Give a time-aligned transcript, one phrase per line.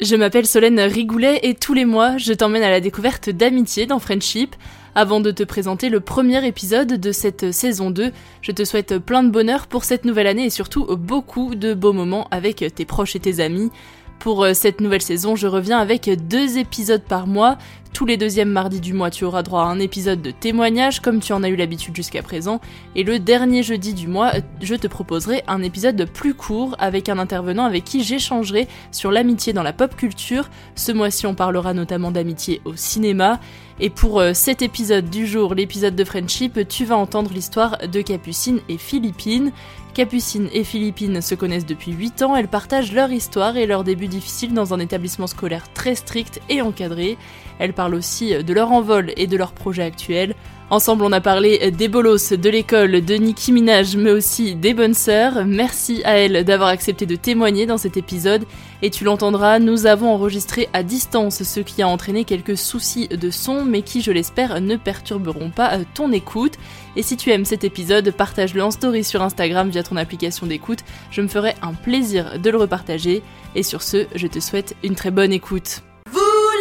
[0.00, 3.98] je m'appelle Solène Rigoulet et tous les mois, je t'emmène à la découverte d'amitié dans
[3.98, 4.54] Friendship.
[4.94, 9.22] Avant de te présenter le premier épisode de cette saison 2, je te souhaite plein
[9.22, 13.16] de bonheur pour cette nouvelle année et surtout beaucoup de beaux moments avec tes proches
[13.16, 13.70] et tes amis.
[14.18, 17.58] Pour euh, cette nouvelle saison, je reviens avec deux épisodes par mois.
[17.92, 21.20] Tous les deuxièmes mardis du mois, tu auras droit à un épisode de témoignage, comme
[21.20, 22.60] tu en as eu l'habitude jusqu'à présent.
[22.94, 27.18] Et le dernier jeudi du mois, je te proposerai un épisode plus court avec un
[27.18, 30.50] intervenant avec qui j'échangerai sur l'amitié dans la pop culture.
[30.74, 33.40] Ce mois-ci, on parlera notamment d'amitié au cinéma.
[33.78, 38.00] Et pour euh, cet épisode du jour, l'épisode de Friendship, tu vas entendre l'histoire de
[38.00, 39.52] Capucine et Philippine.
[39.92, 44.08] Capucine et Philippine se connaissent depuis 8 ans, elles partagent leur histoire et leur début
[44.08, 47.18] difficile dans un établissement scolaire très strict et encadré.
[47.58, 50.34] Elles parlent aussi de leur envol et de leurs projets actuels.
[50.68, 54.94] Ensemble, on a parlé des bolos, de l'école, de Nicki Minaj, mais aussi des bonnes
[54.94, 55.44] sœurs.
[55.46, 58.44] Merci à elles d'avoir accepté de témoigner dans cet épisode.
[58.82, 63.30] Et tu l'entendras, nous avons enregistré à distance, ce qui a entraîné quelques soucis de
[63.30, 66.54] son, mais qui, je l'espère, ne perturberont pas ton écoute.
[66.96, 70.80] Et si tu aimes cet épisode, partage-le en story sur Instagram via ton application d'écoute.
[71.12, 73.22] Je me ferai un plaisir de le repartager.
[73.54, 75.82] Et sur ce, je te souhaite une très bonne écoute.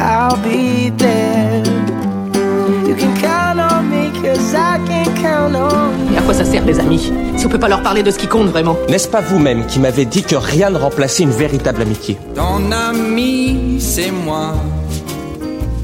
[0.00, 1.62] I'll be there.
[2.88, 6.14] You can count on me cause I can count on you.
[6.14, 8.18] Et à quoi ça sert les amis Si on peut pas leur parler de ce
[8.18, 8.78] qui compte vraiment?
[8.88, 12.16] N'est-ce pas vous-même qui m'avez dit que rien ne remplaçait une véritable amitié?
[12.34, 14.54] Ton ami, c'est moi.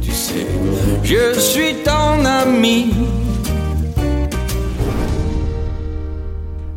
[0.01, 0.47] Tu sais,
[1.05, 2.95] je suis ton ami.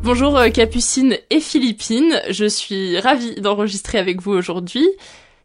[0.03, 4.85] Bonjour euh, Capucine et Philippine, je suis ravie d'enregistrer avec vous aujourd'hui.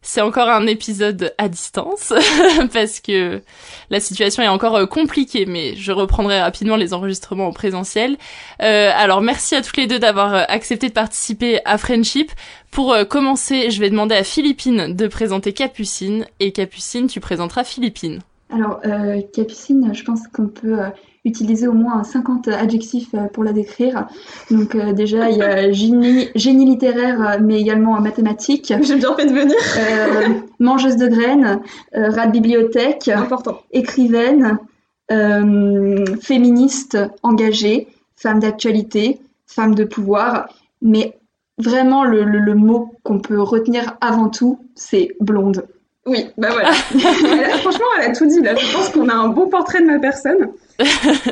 [0.07, 2.13] C'est encore un épisode à distance
[2.73, 3.41] parce que
[3.89, 8.15] la situation est encore euh, compliquée, mais je reprendrai rapidement les enregistrements en présentiel.
[8.61, 12.31] Euh, alors merci à toutes les deux d'avoir euh, accepté de participer à Friendship.
[12.69, 18.19] Pour commencer, je vais demander à Philippine de présenter Capucine et Capucine, tu présenteras Philippine.
[18.51, 18.81] Alors,
[19.33, 20.79] Capucine, je pense qu'on peut
[21.25, 24.07] utiliser au moins 50 adjectifs euh, pour la décrire.
[24.51, 28.73] Donc euh, déjà, il y a génie, génie littéraire, euh, mais également en mathématiques.
[28.81, 29.55] J'ai bien fait de venir.
[29.77, 30.29] Euh,
[30.59, 31.59] mangeuse de graines,
[31.95, 33.59] euh, rat de bibliothèque, Important.
[33.71, 34.57] écrivaine,
[36.21, 40.47] féministe engagée, femme d'actualité, femme de pouvoir.
[40.81, 41.17] Mais
[41.57, 45.65] vraiment, le, le- le mot qu'on peut retenir avant tout, c'est blonde.
[46.05, 46.69] Oui, bah voilà.
[46.93, 48.55] Elle a- franchement, elle a tout dit là.
[48.55, 50.49] Je pense qu'on a un bon portrait de ma personne.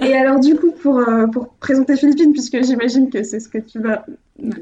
[0.02, 3.58] Et alors du coup, pour, euh, pour présenter Philippine, puisque j'imagine que c'est ce que
[3.58, 4.06] tu vas...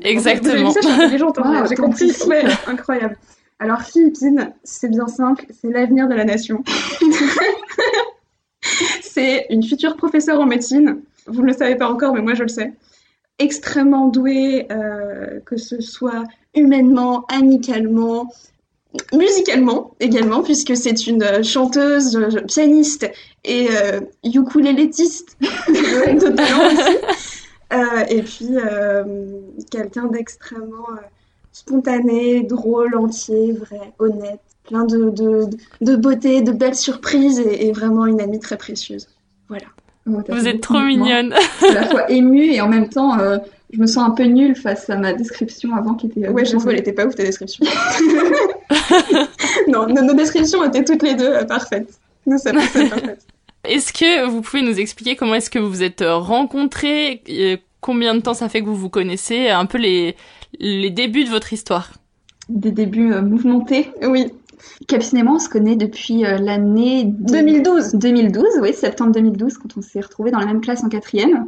[0.02, 0.74] Exactement.
[0.82, 2.12] Wow, j'ai compris.
[2.28, 3.18] Ouais, incroyable.
[3.60, 6.64] Alors Philippine, c'est bien simple, c'est l'avenir de la nation.
[9.02, 11.02] c'est une future professeure en médecine.
[11.28, 12.74] Vous ne le savez pas encore, mais moi je le sais.
[13.38, 16.24] Extrêmement douée, euh, que ce soit
[16.56, 18.32] humainement, amicalement,
[19.14, 23.10] musicalement également, puisque c'est une euh, chanteuse, euh, pianiste
[23.44, 26.98] et euh, ukulélétiste de talent aussi.
[27.74, 29.04] Euh, et puis euh,
[29.70, 30.88] quelqu'un d'extrêmement
[31.54, 35.48] spontané, drôle, entier, vrai, honnête, plein de, de,
[35.80, 39.08] de beauté, de belles surprises et, et vraiment une amie très précieuse.
[39.48, 39.68] Voilà.
[40.06, 41.34] Vous êtes trop mignonne.
[41.34, 43.18] À la fois émue et en même temps,
[43.72, 46.28] je me sens un peu nulle face à ma description avant qui était.
[46.30, 47.66] Ouais, j'avoue, elle était pas ouf ta description.
[49.68, 52.00] non, nos, nos descriptions étaient toutes les deux euh, parfaites.
[52.26, 53.26] Nous sommes parfaites.
[53.64, 57.58] Est-ce que vous pouvez nous expliquer comment est-ce que vous vous êtes euh, rencontrés euh,
[57.80, 60.16] Combien de temps ça fait que vous vous connaissez Un peu les,
[60.60, 61.92] les débuts de votre histoire?
[62.50, 63.92] Des débuts euh, mouvementés?
[64.02, 64.28] Oui.
[64.88, 67.94] Capucine et moi, on se connaît depuis euh, l'année de- 2012.
[67.94, 71.46] 2012, oui, septembre 2012, quand on s'est retrouvés dans la même classe en quatrième.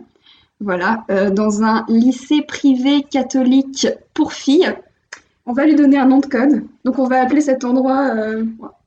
[0.63, 4.73] Voilà, euh, dans un lycée privé catholique pour filles.
[5.45, 6.63] On va lui donner un nom de code.
[6.85, 8.43] Donc on va appeler cet endroit euh,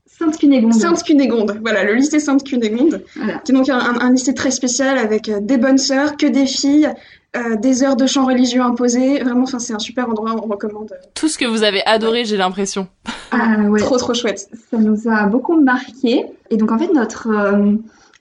[0.06, 0.72] Sainte-Cunégonde.
[0.72, 1.58] Sainte-Cunégonde.
[1.60, 3.04] Voilà, le lycée Sainte-Cunégonde.
[3.16, 3.38] Voilà.
[3.40, 6.26] Qui est donc un, un- un lycée très spécial avec euh, des bonnes sœurs, que
[6.26, 6.88] des filles,
[7.36, 9.22] euh, des heures de chant religieux imposées.
[9.22, 10.92] Vraiment, enfin, c'est un super endroit, on recommande.
[11.14, 12.88] Tout ce que vous avez adoré, j'ai l'impression.
[13.32, 13.80] Ah, ouais.
[13.80, 14.48] Trop, trop chouette.
[14.70, 16.24] Ça nous a beaucoup marqué.
[16.50, 17.72] Et donc, en fait, notre, euh,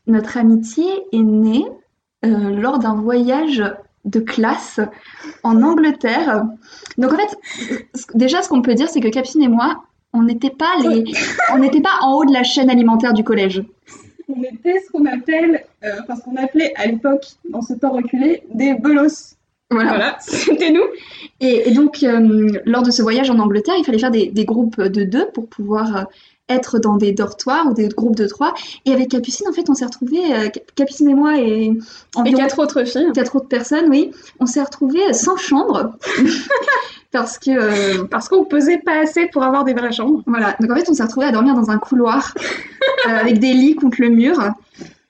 [0.07, 1.63] notre amitié est née
[2.25, 3.63] lors d'un voyage
[4.05, 4.79] de classe
[5.43, 6.45] en Angleterre.
[6.97, 7.37] Donc, en fait,
[8.13, 9.83] déjà, ce qu'on peut dire, c'est que Capucine et moi,
[10.13, 11.03] on n'était pas les,
[11.53, 13.63] on n'était pas en haut de la chaîne alimentaire du collège.
[14.29, 17.91] On était ce qu'on appelle, euh, enfin, ce qu'on appelait à l'époque, dans ce temps
[17.91, 19.35] reculé, des bolos.
[19.71, 19.89] Voilà.
[19.89, 20.85] Voilà, c'était nous.
[21.41, 24.45] Et, et donc, euh, lors de ce voyage en Angleterre, il fallait faire des, des
[24.45, 26.03] groupes de deux pour pouvoir euh,
[26.47, 28.53] être dans des dortoirs ou des groupes de trois.
[28.85, 31.71] Et avec Capucine, en fait, on s'est retrouvés, euh, Cap- Capucine et moi et
[32.25, 33.07] Et quatre autres filles.
[33.15, 35.95] quatre autres personnes, oui, on s'est retrouvés sans chambre
[37.11, 40.21] parce que euh, Parce qu'on pesait pas assez pour avoir des vraies chambres.
[40.27, 40.55] voilà.
[40.59, 42.33] Donc en fait, on s'est retrouvés à dormir dans un couloir
[43.07, 44.37] euh, avec des lits contre le mur.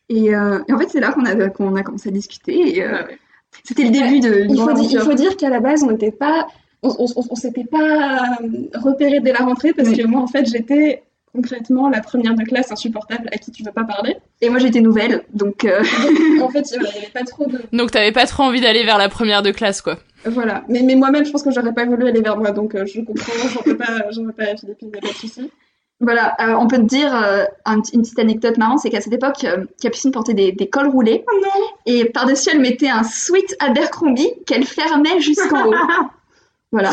[0.10, 2.78] Et, euh, et en fait, c'est là qu'on a qu'on a commencé à discuter.
[2.78, 2.86] Et,
[3.64, 4.46] c'était le début de.
[4.50, 6.46] Il faut, dire, il faut dire qu'à la base, on n'était pas,
[6.84, 8.20] on, on, on- on s'était pas
[8.76, 9.98] repéré dès la rentrée parce Oui.
[9.98, 11.04] que moi, en fait, j'étais
[11.36, 14.16] concrètement la première de classe insupportable à qui tu veux pas parler.
[14.42, 15.82] Et moi, j'étais nouvelle, donc euh,
[16.42, 18.84] en fait, voilà, il y avait pas trop de, Donc t'avais pas trop envie d'aller
[18.84, 19.98] vers la première de classe, quoi.
[20.26, 20.64] voilà.
[20.70, 23.02] Mais, mais moi-même, je pense que j'aurais pas voulu aller vers moi, donc euh, je
[23.02, 25.52] comprends, j'en veux pas, j'en veux pas Philippine, y a pas de souci.
[26.00, 26.36] voilà.
[26.42, 29.44] euh, on peut te dire euh, un- une petite anecdote marrante, c'est qu'à cette époque,
[29.44, 31.24] euh, Capucine portait des, des cols roulés.
[31.32, 31.66] Oh non!
[31.86, 35.74] Et par-dessus, elle mettait un sweat Abercrombie qu'elle fermait jusqu'en haut.
[36.72, 36.90] Voilà.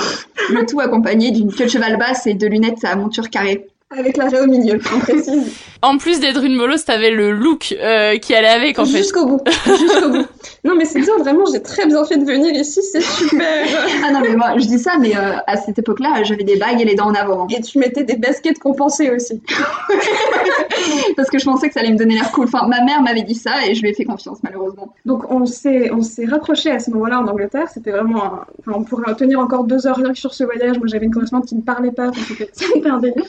[0.50, 3.66] Le tout accompagné d'une queue de cheval basse et de lunettes à monture carrée.
[3.98, 5.52] Avec l'arrêt au milieu, on précise.
[5.84, 8.98] En plus d'être une molosse, t'avais le look euh, qui allait avec, en fait.
[8.98, 10.26] Jusqu'au bout, jusqu'au bout.
[10.62, 13.66] Non, mais c'est dire vraiment, j'ai très bien fait de venir ici, c'est super!
[14.06, 16.80] Ah non, mais moi, je dis ça, mais euh, à cette époque-là, j'avais des bagues
[16.80, 17.42] et les dents en avant.
[17.42, 17.46] hein.
[17.50, 19.42] Et tu mettais des baskets compensées aussi.
[21.16, 22.44] Parce que je pensais que ça allait me donner l'air cool.
[22.44, 24.94] Enfin, ma mère m'avait dit ça et je lui ai fait confiance, malheureusement.
[25.04, 27.66] Donc on s'est on s'est rapprochés à ce moment-là en Angleterre.
[27.74, 30.44] C'était vraiment, un- enfin, on pourrait en tenir encore deux heures rien que sur ce
[30.44, 30.78] voyage.
[30.78, 32.12] Moi j'avais une correspondante qui ne parlait pas,
[32.52, 33.24] c'était un délire.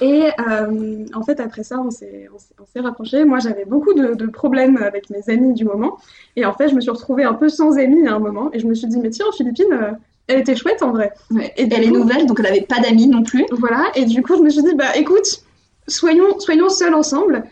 [0.00, 2.28] Et euh, en fait après ça on s'est
[2.76, 3.24] rapprochés.
[3.24, 5.98] Moi j'avais beaucoup de, de problèmes avec mes amis du moment.
[6.36, 8.50] Et en fait je me suis retrouvée un peu sans amis à un moment.
[8.52, 9.92] Et je me suis dit mais tiens Philippine, euh,
[10.28, 11.12] elle était chouette en vrai.
[11.30, 11.52] Ouais.
[11.56, 13.44] Et elle est nouvelle, donc elle avait pas d'amis non plus.
[13.50, 15.42] Voilà, et du coup, je me suis dit, bah écoute,
[15.88, 17.42] soyons, soyons seuls ensemble.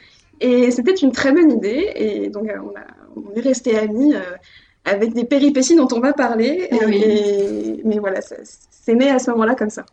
[0.40, 1.92] Et c'était une très bonne idée.
[1.96, 2.84] Et donc, euh, on, a,
[3.16, 4.20] on est restés amis euh,
[4.84, 6.68] avec des péripéties dont on va parler.
[6.70, 7.02] Ah Et- oui.
[7.04, 9.84] et- mais voilà, c'est né à ce moment-là comme ça.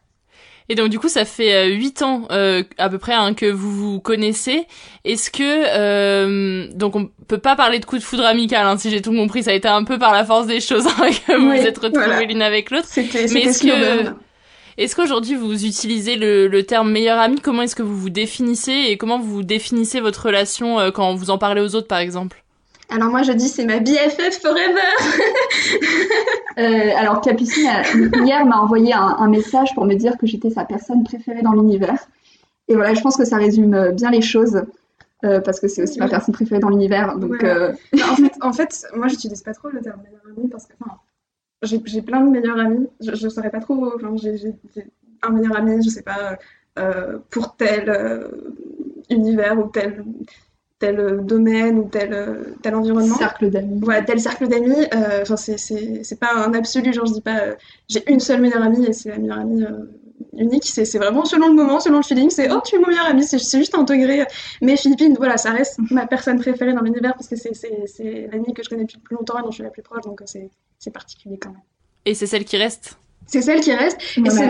[0.70, 3.46] Et donc du coup, ça fait euh, huit ans euh, à peu près hein, que
[3.46, 4.66] vous vous connaissez.
[5.06, 8.90] Est-ce que euh, donc on peut pas parler de coup de foudre amical, hein, si
[8.90, 11.38] j'ai tout compris, ça a été un peu par la force des choses hein, que
[11.38, 12.24] vous Oui, vous êtes retrouvés voilà.
[12.24, 12.88] l'une avec l'autre.
[12.98, 14.14] Mais est-ce que
[14.78, 17.42] est-ce qu'aujourd'hui vous utilisez le, le terme meilleur ami?
[17.42, 21.32] Comment est-ce que vous vous définissez et comment vous définissez votre relation euh, quand vous
[21.32, 22.44] en parlez aux autres, par exemple?
[22.90, 24.92] Alors moi, je dis, c'est ma BFF forever.
[26.60, 27.70] Euh, alors, Capucine,
[28.26, 31.52] hier, m'a envoyé un, un message pour me dire que j'étais sa personne préférée dans
[31.54, 32.08] l'univers.
[32.68, 34.64] Et voilà, je pense que ça résume bien les choses.
[35.24, 37.16] euh, parce que c'est aussi ma personne préférée dans l'univers.
[37.20, 37.46] Donc, Ouais.
[37.46, 37.74] euh,
[38.12, 40.96] en, fait, en fait, moi, j'utilise pas trop le terme meilleur ami parce que, enfin,
[41.62, 42.88] j'ai plein de meilleurs amis.
[43.02, 43.92] Je, je saurais pas trop.
[43.96, 44.56] Enfin, j'ai
[45.22, 46.40] un meilleur ami, je sais pas,
[47.30, 48.32] pour tel
[49.12, 50.04] univers ou tel.
[50.80, 53.18] Tel domaine ou tel, tel environnement.
[53.18, 53.84] Cercle d'amis.
[53.84, 54.86] Ouais, tel cercle d'amis.
[55.22, 57.56] Enfin, c'est pas un absolu, genre je dis pas
[57.88, 59.64] j'ai une seule meilleure amie et c'est la meilleure amie
[60.38, 62.30] unique, c'est vraiment selon le moment, selon le feeling.
[62.30, 64.26] C'est oh, tu es mon meilleur ami, c'est juste un degré.
[64.62, 68.64] Mais Philippine, voilà, ça reste ma personne préférée dans l'univers parce que c'est l'amie que
[68.64, 70.92] je connais depuis le plus longtemps et dont je suis la plus proche, donc c'est
[70.92, 71.62] particulier quand même.
[72.06, 72.98] Et c'est celle qui reste?
[73.26, 73.98] C'est celle qui reste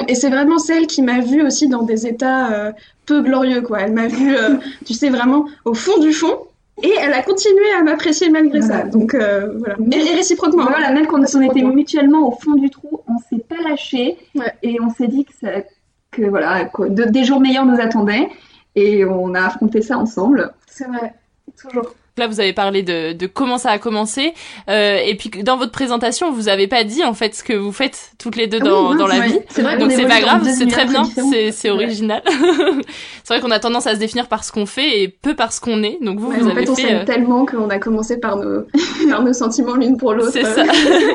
[0.07, 2.71] et c'est vraiment celle qui m'a vue aussi dans des états euh,
[3.07, 3.79] peu glorieux quoi.
[3.81, 6.37] Elle m'a vue, euh, tu sais vraiment au fond du fond
[6.83, 8.83] et elle a continué à m'apprécier malgré ça.
[8.83, 9.75] Donc euh, voilà.
[9.91, 10.65] Et, réciproquement.
[10.65, 14.17] Voilà, même quand on était mutuellement au fond du trou, on s'est pas lâché
[14.61, 15.63] et on s'est dit que ça,
[16.11, 18.29] que voilà, des jours meilleurs nous attendaient
[18.75, 20.53] et on a affronté ça ensemble.
[20.67, 21.15] C'est vrai,
[21.59, 21.95] toujours.
[22.17, 24.33] Là, vous avez parlé de, de comment ça a commencé,
[24.69, 27.71] euh, et puis dans votre présentation, vous avez pas dit en fait ce que vous
[27.71, 29.39] faites toutes les deux ah dans, dans la vie.
[29.55, 31.03] Vrai Donc c'est pas grave, c'est très bien,
[31.51, 32.21] c'est original.
[33.23, 35.53] c'est vrai qu'on a tendance à se définir par ce qu'on fait et peu par
[35.53, 35.97] ce qu'on est.
[36.01, 37.05] Donc vous, vous en avez fait, on fait euh...
[37.05, 38.63] tellement qu'on a commencé par nos
[39.09, 40.31] par nos sentiments l'une pour l'autre.
[40.31, 40.63] C'est ça.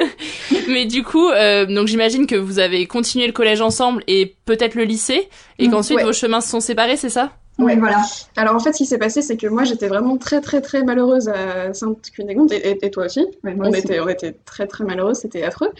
[0.68, 4.74] Mais du coup, euh, donc j'imagine que vous avez continué le collège ensemble et peut-être
[4.74, 5.28] le lycée,
[5.58, 7.32] et mm, qu'ensuite vos chemins se sont séparés, c'est ça?
[7.58, 8.02] Oui, voilà.
[8.36, 10.82] Alors en fait, ce qui s'est passé, c'est que moi, j'étais vraiment très, très, très
[10.82, 13.26] malheureuse à Sainte-Cunégonde, et, et, toi aussi.
[13.44, 15.70] on, Était, on était très, très malheureux, c'était affreux.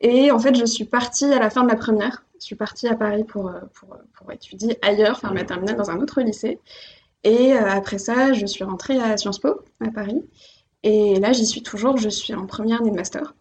[0.00, 2.24] Et en fait, je suis partie à la fin de la première.
[2.40, 6.00] Je suis partie à Paris pour, pour, pour étudier ailleurs, faire ma terminale dans un
[6.00, 6.58] autre lycée.
[7.24, 10.22] Et euh, après ça, je suis rentrée à Sciences Po, à Paris.
[10.82, 11.96] Et là, j'y suis toujours.
[11.96, 13.34] Je suis en première année de master.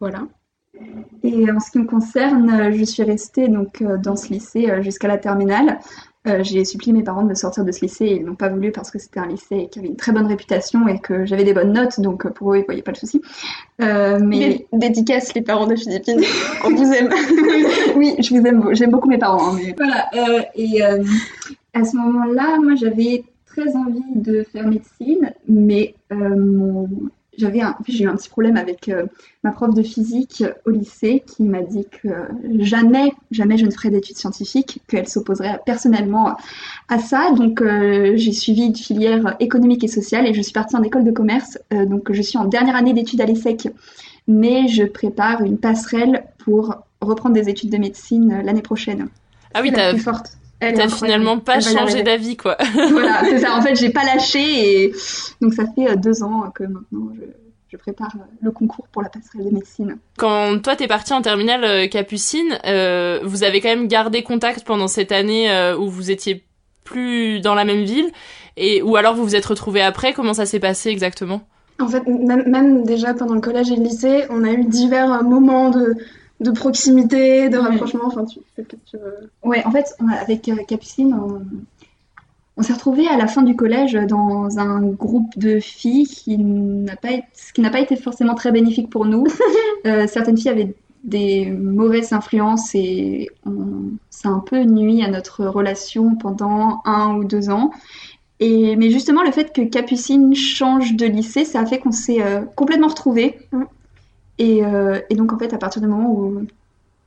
[0.00, 0.26] Voilà.
[1.22, 4.82] Et en ce qui me concerne, je suis restée donc euh, dans ce lycée euh,
[4.82, 5.78] jusqu'à la terminale.
[6.26, 8.48] Euh, j'ai supplié mes parents de me sortir de ce lycée et ils n'ont pas
[8.48, 11.44] voulu parce que c'était un lycée qui avait une très bonne réputation et que j'avais
[11.44, 13.20] des bonnes notes, donc euh, pour eux, ils voyaient pas le souci.
[13.82, 16.22] Euh, mais dédicace les parents de Philippines,
[16.64, 17.10] on vous aime.
[17.96, 19.52] oui, je vous aime, j'aime beaucoup mes parents.
[19.52, 19.74] Hein, mais...
[19.76, 20.08] Voilà.
[20.14, 26.88] Euh, et à ce moment-là, moi, j'avais très envie de faire médecine, mais mon
[27.38, 29.06] j'avais un, j'ai eu un petit problème avec euh,
[29.42, 32.08] ma prof de physique au lycée qui m'a dit que
[32.58, 36.36] jamais, jamais je ne ferais d'études scientifiques, qu'elle s'opposerait personnellement
[36.88, 37.30] à ça.
[37.32, 41.04] Donc euh, j'ai suivi une filière économique et sociale et je suis partie en école
[41.04, 41.58] de commerce.
[41.72, 43.68] Euh, donc je suis en dernière année d'études à l'ESSEC,
[44.28, 49.08] mais je prépare une passerelle pour reprendre des études de médecine l'année prochaine.
[49.52, 50.38] Ah oui, t'as forte.
[50.60, 52.56] T'as finalement pas changé d'avis, quoi.
[52.90, 53.56] voilà, c'est ça.
[53.56, 54.92] En fait, j'ai pas lâché et
[55.40, 57.10] donc ça fait euh, deux ans que maintenant
[57.70, 59.98] je, prépare euh, le concours pour la passerelle de médecine.
[60.16, 62.56] Quand toi t'es partie en terminale euh, Capucine,
[63.24, 66.44] vous avez quand même gardé contact pendant cette année où vous étiez
[66.84, 68.12] plus dans la même ville
[68.56, 70.12] et ou alors vous vous êtes retrouvés après?
[70.12, 71.42] Comment ça s'est passé exactement?
[71.80, 75.24] En fait, même, même déjà pendant le collège et le lycée, on a eu divers
[75.24, 75.96] moments de
[76.40, 78.04] de proximité, de rapprochement.
[78.06, 79.30] Enfin, tu, que tu veux.
[79.42, 81.14] Ouais, en fait, avec euh, Capucine,
[82.56, 86.96] on, s'est retrouvés à la fin du collège dans un groupe de filles qui n'a
[86.96, 89.26] pas, été, qui n'a pas été forcément très bénéfique pour nous.
[89.86, 93.28] Euh, certaines filles avaient des mauvaises influences et
[94.08, 97.70] ça a un peu nuit à notre relation pendant un ou deux ans.
[98.40, 102.22] Et, mais justement, le fait que Capucine change de lycée, ça a fait qu'on s'est
[102.22, 103.38] euh, complètement retrouvés.
[104.40, 106.46] Euh, et, donc, en fait, à partir du moment où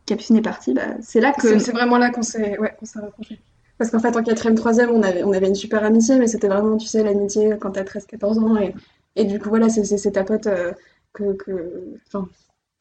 [0.05, 1.59] Capucine est partie, bah, c'est là que.
[1.59, 3.39] C'est vraiment là qu'on s'est ouais, rapprochés.
[3.77, 6.47] Parce qu'en fait, en quatrième, troisième, on avait, on avait une super amitié, mais c'était
[6.47, 8.57] vraiment, tu sais, l'amitié quand t'as 13-14 ans.
[8.57, 8.73] Et,
[9.15, 10.71] et du coup, voilà, c'est ta pote euh,
[11.13, 11.99] que, que.
[12.07, 12.27] Enfin,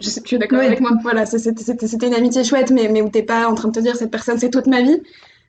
[0.01, 0.93] je sais, tu es d'accord avec moi.
[1.03, 3.97] Voilà, c'était une amitié chouette, mais, mais où t'es pas en train de te dire
[3.97, 5.03] cette personne, c'est toute ma vie.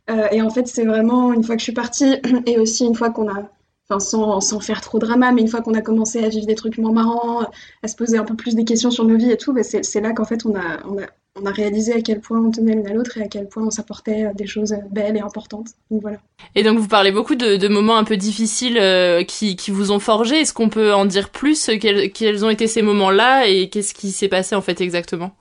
[0.10, 2.96] Euh, et en fait, c'est vraiment une fois que je suis partie, et aussi une
[2.96, 3.50] fois qu'on a
[3.90, 6.56] enfin sans, sans, faire trop drama, mais une fois qu'on a commencé à vivre des
[6.56, 7.46] trucs moins marrants,
[7.84, 10.02] à se poser un peu plus des questions sur nos vies et tout, bah c'est
[10.02, 11.06] là qu'en fait on a, on, a,
[11.42, 13.64] on a réalisé à quel point on tenait l'une à l'autre et à quel point
[13.64, 15.70] on s'apportait euh, des choses belles et importantes.
[15.90, 16.18] Donc voilà.
[16.56, 19.92] Et donc vous parlez beaucoup de, de moments un peu difficiles euh, qui, qui vous
[19.92, 20.42] ont forgé.
[20.42, 24.12] Est-ce qu'on peut en dire plus quels, quels ont été ces moments-là et qu'est-ce qui
[24.12, 25.32] s'est passé en fait exactement?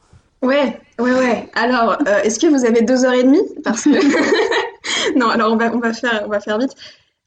[0.43, 1.49] Ouais, ouais, ouais.
[1.55, 3.43] Alors, euh, est-ce que vous avez deux heures et demie?
[3.65, 3.91] Parce que
[5.17, 6.75] non, alors on va, on va faire, on va faire vite.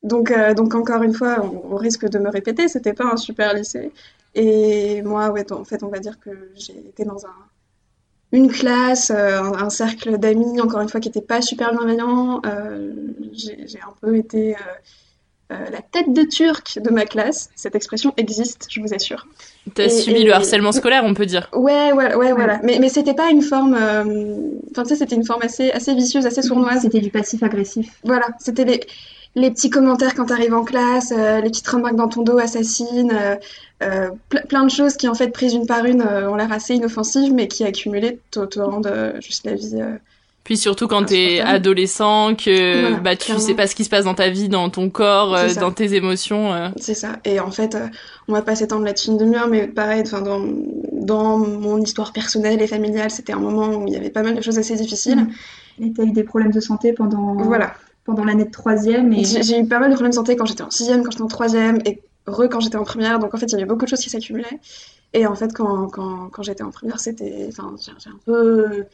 [0.03, 3.53] Donc, euh, donc encore une fois, on, risque de me répéter, c'était pas un super
[3.53, 3.91] lycée.
[4.35, 7.35] Et moi, ouais, en fait, on va dire que j'ai été dans un,
[8.31, 12.41] une classe, euh, un, cercle d'amis, encore une fois, qui n'était pas super bienveillant.
[12.45, 12.93] Euh,
[13.33, 14.55] j'ai un peu été
[15.49, 17.49] la tête de turc de ma classe.
[17.55, 19.27] Cette expression existe, je vous assure.
[19.73, 21.49] T'as subi le harcèlement scolaire, on peut dire.
[21.53, 22.59] Ouais, ouais, ouais, voilà.
[22.63, 23.73] Mais, mais c'était pas une forme.
[23.73, 26.83] Enfin, tu sais, c'était une forme assez, assez vicieuse, assez sournoise.
[26.83, 27.99] C'était du passif agressif.
[28.03, 28.79] Voilà, c'était les
[29.35, 32.37] les petits commentaires quand tu arrives en classe, euh, les petites remarques dans ton dos
[32.39, 33.35] assassines, euh,
[33.83, 34.09] euh
[34.47, 37.33] plein de choses qui en fait prises une par une euh, ont l'air assez inoffensives
[37.33, 39.75] mais qui accumulées te, te rendent juste la vie
[40.43, 43.41] Puis surtout quand t'es adolescent, que Voilà, bah tu clairement.
[43.43, 45.93] sais pas ce qui se passe dans ta vie, dans ton corps, euh, dans tes
[45.93, 46.51] émotions.
[46.53, 46.69] euh.
[46.77, 47.17] C'est ça.
[47.23, 47.87] Et en fait, euh,
[48.27, 50.41] on va pas s'étendre là-dessus une demi-heure, mais pareil, enfin, dans,
[50.91, 54.35] dans mon histoire personnelle et familiale, c'était un moment où il y avait pas mal
[54.35, 55.27] de choses assez difficiles.
[55.81, 57.73] Et t'as eu des problèmes de santé pendant, Voilà.
[58.09, 60.63] Pendant l'année de troisième et J'ai eu pas mal de problèmes de santé quand j'étais
[60.63, 63.19] en sixième, quand j'étais en troisième, et re quand j'étais en première.
[63.19, 64.59] Donc en fait, il y avait beaucoup de choses qui s'accumulaient.
[65.13, 68.85] Et en fait, quand, quand, quand j'étais en première, c'était, enfin, j'ai un peu,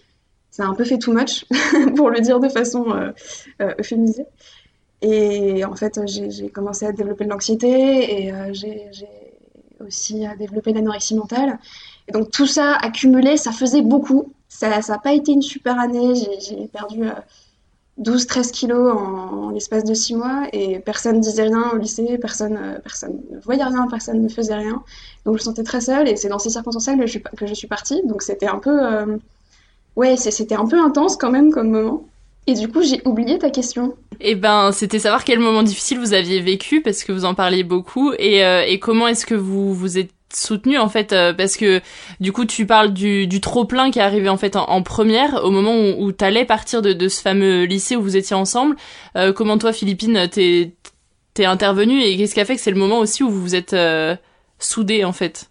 [0.51, 1.45] ça a un peu fait too much,
[1.95, 3.11] pour le dire de façon euh,
[3.61, 4.25] euh, euphémisée.
[5.01, 8.89] Et en fait, j'ai commencé à développer de l'anxiété et euh, j'ai
[9.85, 11.59] aussi à développer l'anorexie mentale.
[12.07, 14.33] Et donc tout ça accumulé, ça faisait beaucoup.
[14.47, 16.13] Ça n'a pas été une super année.
[16.39, 17.03] J'ai perdu
[18.01, 22.79] 12-13 kilos en, l'espace de 6 mois et personne disait rien au lycée, personne, euh,
[22.79, 24.83] personne ne voyait rien, personne ne faisait rien.
[25.25, 27.53] Donc je me sentais très seule et c'est dans ces circonstances-là que je que je
[27.53, 28.01] suis partie.
[28.05, 28.83] Donc c'était un peu...
[28.83, 29.17] euh,
[29.95, 32.05] ouais, c'était un peu intense quand même comme moment.
[32.47, 33.95] Et du coup, j'ai oublié ta question.
[34.19, 37.63] Eh ben, c'était savoir quel moment difficile vous aviez vécu parce que vous en parliez
[37.63, 41.57] beaucoup et, euh, et comment est-ce que vous vous êtes soutenu en fait euh, parce
[41.57, 41.81] que
[42.19, 45.51] du coup tu parles du, trop plein qui est arrivé en fait en, première au
[45.51, 48.75] moment où, où t'allais partir de, ce fameux lycée où vous étiez ensemble.
[49.15, 50.73] Euh, comment toi Philippine t'es
[51.33, 53.55] t'es intervenue et qu'est-ce qui a fait que c'est le moment aussi où vous vous
[53.55, 54.15] êtes euh,
[54.59, 55.49] soudés en fait?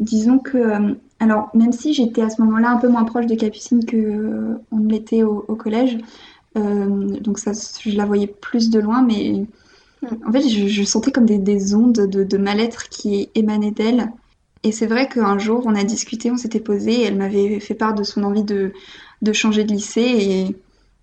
[0.00, 3.84] Disons que, alors même si j'étais à ce moment-là un peu moins proche de Capucine
[3.84, 5.98] que on l'était au, collège,
[6.54, 9.44] donc ça, je la voyais plus de loin, mais
[10.26, 14.10] en fait, je, je sentais comme des, des ondes de, de mal-être qui émanaient d'elle.
[14.64, 17.74] Et c'est vrai qu'un jour, on a discuté, on s'était posé, et elle m'avait fait
[17.74, 18.72] part de son envie de,
[19.22, 20.56] de changer de lycée, et,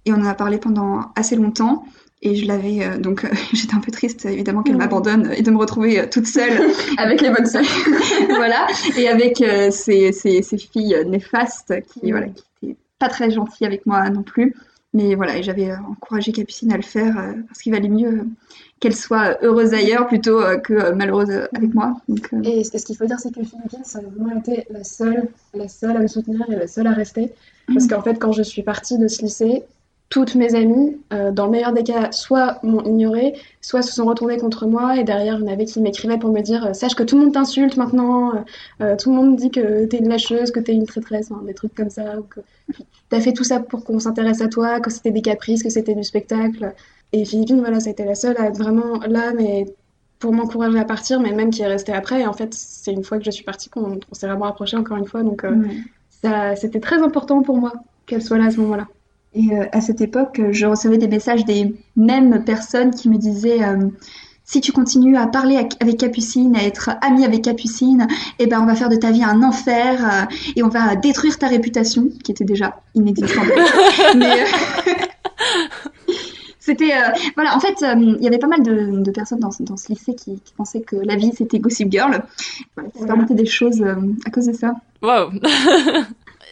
[0.06, 1.86] et on en a parlé pendant assez longtemps.
[2.22, 5.52] Et je l'avais euh, donc euh, j'étais un peu triste évidemment qu'elle m'abandonne et de
[5.52, 7.64] me retrouver euh, toute seule avec les bonnes sœurs.
[8.30, 8.68] Voilà.
[8.98, 13.66] Et avec euh, ces, ces, ces filles néfastes qui voilà qui étaient pas très gentilles
[13.66, 14.54] avec moi non plus
[14.94, 18.08] mais voilà et j'avais euh, encouragé Capucine à le faire euh, parce qu'il valait mieux
[18.08, 18.24] euh,
[18.80, 23.20] qu'elle soit heureuse ailleurs plutôt que malheureuse avec moi donc Et ce qu'il faut dire,
[23.20, 26.56] c'est que Philippine, ça a vraiment été la seule, la seule à me soutenir et
[26.56, 27.34] la seule à rester.
[27.68, 29.64] Parce qu'en fait, quand je suis partie de ce lycée,
[30.10, 34.06] toutes mes amies, euh, dans le meilleur des cas, soit m'ont ignorée, soit se sont
[34.06, 34.98] retournées contre moi.
[34.98, 37.16] Et derrière, il y en avait qui m'écrivaient pour me dire euh, Sache que tout
[37.16, 38.34] le monde t'insulte maintenant,
[38.82, 41.54] euh, tout le monde dit que t'es une lâcheuse, que t'es une traîtresse, hein, des
[41.54, 42.18] trucs comme ça.
[42.20, 42.40] Ou que
[43.10, 45.94] t'as fait tout ça pour qu'on s'intéresse à toi, que c'était des caprices, que c'était
[45.94, 46.74] du spectacle.
[47.14, 49.66] Et Philippine, voilà, ça a été la seule à être vraiment là, mais
[50.18, 52.22] pour m'encourager à partir, mais même qui est restée après.
[52.22, 54.76] Et en fait, c'est une fois que je suis partie qu'on on s'est vraiment rapprochés
[54.78, 55.22] encore une fois.
[55.22, 55.78] Donc, euh, Ouais.
[56.24, 57.74] ça, c'était très important pour moi
[58.08, 58.88] qu'elle soit là à ce moment-là.
[59.34, 63.64] Et euh, à cette époque, je recevais des messages des mêmes personnes qui me disaient
[63.64, 63.88] euh,
[64.44, 68.08] si tu continues à parler avec Capucine, à être amie avec Capucine,
[68.40, 71.38] eh ben on va faire de ta vie un enfer euh, et on va détruire
[71.38, 73.46] ta réputation, qui était déjà inexistante.
[74.16, 74.46] Mais
[76.60, 79.52] c'était euh, voilà, en fait, euh, il y avait pas mal de, de personnes dans,
[79.52, 82.24] ce- dans ce lycée qui, qui pensaient que la vie c'était Gossip Girl.
[82.76, 84.74] Voilà, qui se des choses euh, à cause de ça.
[85.04, 85.30] Waouh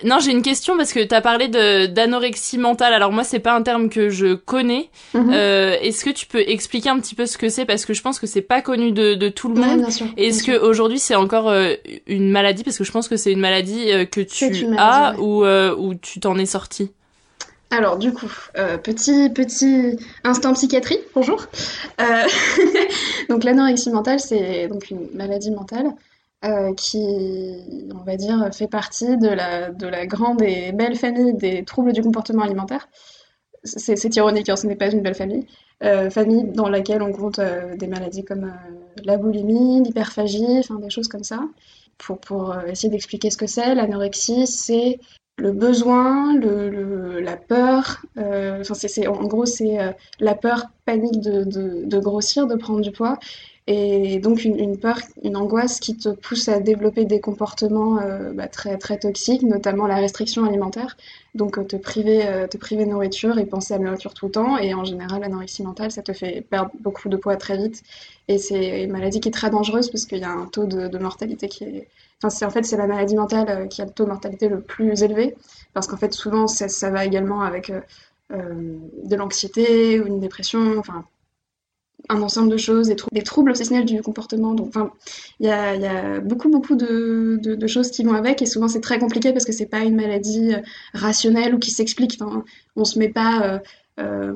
[0.03, 2.93] Non, j'ai une question parce que t'as parlé de d'anorexie mentale.
[2.93, 4.89] Alors moi, c'est pas un terme que je connais.
[5.13, 5.31] Mhm.
[5.33, 7.65] Euh, Est-ce que tu peux expliquer un petit peu ce que c'est?
[7.65, 9.85] Parce que je pense que c'est pas connu de, de tout le monde.
[10.17, 11.73] Est-ce que aujourd'hui c'est encore euh,
[12.05, 12.63] une maladie?
[12.63, 16.19] Parce que je pense que c'est une maladie euh, que tu as ou ou tu
[16.19, 16.91] t'en es sorti.
[17.69, 21.45] Alors, du coup, euh, petit, petit instant psychiatrie, bonjour.
[21.99, 22.05] Euh,
[23.29, 25.87] donc, l'anorexie mentale, c'est donc une maladie mentale
[26.45, 31.33] euh, qui, on va dire, fait partie de la, de la grande et belle famille
[31.33, 32.87] des troubles du comportement alimentaire.
[33.63, 35.47] C'est ironique, hein, ce n'est pas une belle famille.
[35.83, 38.53] Euh, famille dans laquelle on compte euh, des maladies comme
[39.03, 41.39] la boulimie, l'hyperphagie, enfin des choses comme ça.
[41.97, 44.99] Pour, pour essayer d'expliquer ce que c'est, l'anorexie, c'est
[45.39, 49.79] le besoin, le, la peur, enfin c'est, en gros c'est
[50.19, 53.17] la peur panique de, de grossir, de prendre du poids,
[53.69, 58.47] et donc une, peur, une angoisse qui te pousse à développer des comportements euh, bah,
[58.47, 60.95] très, très toxiques, notamment la restriction alimentaire,
[61.35, 64.27] donc euh, te priver, euh, te priver de nourriture et penser à la nourriture tout
[64.27, 67.57] le temps, et en général l'anorexie mentale ça te fait perdre beaucoup de poids très
[67.57, 67.83] vite,
[68.29, 70.97] et c'est une maladie qui est très dangereuse parce qu'il y a un taux de,
[70.97, 71.87] mortalité qui est
[72.19, 74.59] Enfin, c'est en fait c'est la maladie mentale qui a le taux de mortalité le
[74.59, 75.35] plus élevé.
[75.73, 77.71] Parce qu'en fait souvent ça, va également avec
[78.31, 80.81] de l'anxiété ou une dépression,
[82.09, 84.53] un ensemble de choses, des, trou- des troubles obsessionnels du comportement.
[84.53, 84.91] Donc, enfin,
[85.39, 89.33] il y a, beaucoup beaucoup de, choses qui vont avec et souvent c'est très compliqué
[89.33, 90.59] parce que c'est pas une maladie euh,
[90.93, 92.17] rationnelle ou qui s'explique.
[92.21, 92.43] Enfin,
[92.75, 93.59] on se met pas euh,
[93.99, 94.33] euh,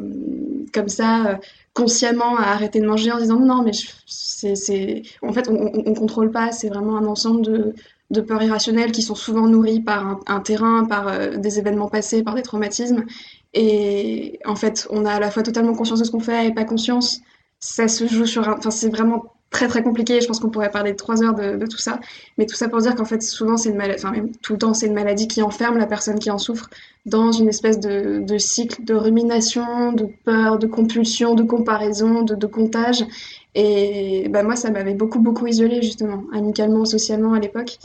[0.74, 1.40] comme ça
[1.74, 3.72] consciemment à arrêter de manger en disant non mais
[4.06, 7.74] c'est en fait on, on, on contrôle pas c'est vraiment un ensemble
[8.10, 12.36] de peurs irrationnelles qui sont souvent nourries par un, terrain, par des événements passés, par
[12.36, 13.06] des traumatismes.
[13.54, 16.54] Et en fait, on a à la fois totalement conscience de ce qu'on fait et
[16.54, 17.22] pas conscience.
[17.62, 18.58] Ça se joue sur un...
[18.58, 20.20] Enfin, c'est vraiment très très compliqué.
[20.22, 22.00] Je pense qu'on pourrait parler de trois heures de, tout ça.
[22.38, 24.74] Mais tout ça pour dire qu'en fait, souvent, c'est une maladie, enfin, tout le temps,
[24.74, 26.70] c'est une maladie qui enferme la personne qui en souffre
[27.06, 32.48] dans une espèce de, cycle de rumination, de peur, de compulsion, de comparaison, de, de
[32.48, 33.06] comptage.
[33.54, 37.78] Et bah, moi, ça m'avait beaucoup, beaucoup isolée, justement, amicalement, socialement à l'époque.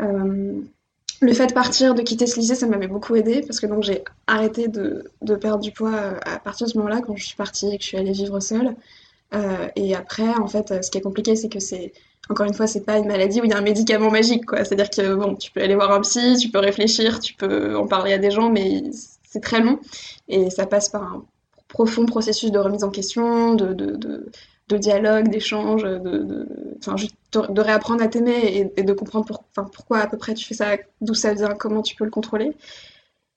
[0.00, 0.60] Euh,
[1.20, 3.82] le fait de partir, de quitter ce lycée, ça m'avait beaucoup aidé parce que donc
[3.82, 7.26] j'ai arrêté de, de, perdre du poids euh, à partir de ce moment-là, quand je
[7.26, 8.74] suis partie et que je suis allée vivre seule.
[9.34, 11.92] Euh, et après, en fait, ce qui est compliqué, c'est que c'est,
[12.28, 14.64] encore une fois, c'est pas une maladie où il y a un médicament magique, quoi.
[14.64, 17.86] C'est-à-dire que bon, tu peux aller voir un psy, tu peux réfléchir, tu peux en
[17.86, 18.82] parler à des gens, mais
[19.30, 19.78] c'est très long
[20.28, 21.24] et ça passe par un
[21.68, 24.26] profond processus de remise en question, de,
[24.68, 26.46] dialogue, d'échange, de,
[27.32, 29.26] de, réapprendre à t'aimer et, de comprendre
[29.72, 32.52] pourquoi à peu près tu fais ça, d'où ça vient, comment tu peux le contrôler.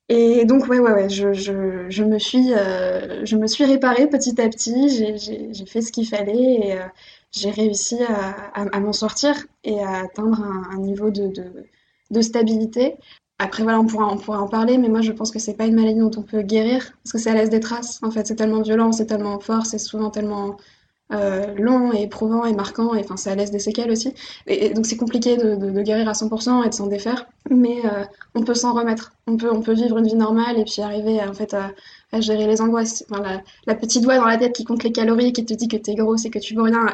[0.10, 4.40] Et donc ouais ouais ouais, je, je, me suis euh, je me suis réparée petit
[4.42, 4.90] à petit.
[4.90, 6.86] J'ai fait ce qu'il fallait et euh,
[7.32, 11.66] j'ai réussi à, à, à m'en sortir et à atteindre un, un niveau de, de,
[12.12, 12.98] de, stabilité.
[13.40, 15.66] Après voilà, on pourra on pourra en parler, mais moi je pense que c'est pas
[15.68, 18.00] une maladie dont on peut guérir parce que ça laisse des traces.
[18.04, 20.58] En fait, c'est tellement violent, c'est tellement fort, c'est souvent tellement
[21.14, 24.14] euh, long et éprouvant et marquant, et enfin ça laisse des séquelles aussi.
[24.48, 28.04] Et, donc c'est compliqué de, guérir à 100% et de s'en défaire, mais euh,
[28.36, 29.12] on peut s'en remettre.
[29.28, 31.72] On peut, on peut vivre une vie normale et puis arriver à, en fait à,
[32.20, 33.06] gérer les angoisses.
[33.10, 35.78] Enfin, la, petite voix dans la tête qui compte les calories qui te dit que
[35.78, 36.86] t'es grosse et que tu veux rien,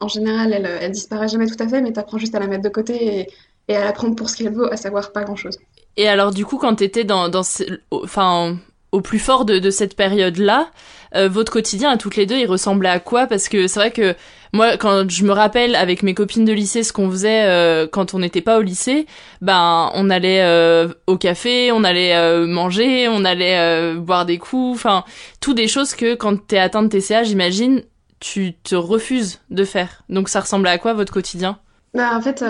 [0.00, 2.62] en général elle, elle disparaît jamais tout à fait, mais t'apprends juste à la mettre
[2.62, 3.26] de côté
[3.68, 5.58] et, à la prendre pour ce qu'elle vaut, à savoir pas grand chose.
[5.96, 7.42] Et alors du coup quand t'étais dans, dans,
[7.90, 8.56] enfin
[8.92, 10.70] au plus fort de, de cette période-là,
[11.14, 13.26] euh, votre quotidien à toutes les deux, il ressemblait à quoi?
[13.26, 14.14] Parce que c'est vrai que
[14.52, 18.14] moi, quand je me rappelle avec mes copines de lycée ce qu'on faisait euh, quand
[18.14, 19.06] on n'était pas au lycée,
[19.40, 24.38] ben on allait euh, au café, on allait euh, manger, on allait euh, boire des
[24.38, 25.04] coups, enfin
[25.40, 27.82] tout des choses que quand t'es atteint de TCA, j'imagine,
[28.18, 30.02] tu te refuses de faire.
[30.08, 31.58] Donc ça ressemblait à quoi votre quotidien?
[31.94, 32.44] Bah en fait,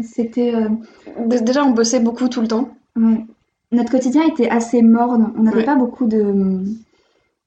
[0.00, 0.52] c'était
[1.18, 2.70] déjà on bossait beaucoup tout le temps.
[2.96, 3.24] Ouais
[3.72, 5.32] notre quotidien était assez morne.
[5.36, 5.64] On n'avait ouais.
[5.64, 6.62] pas beaucoup de,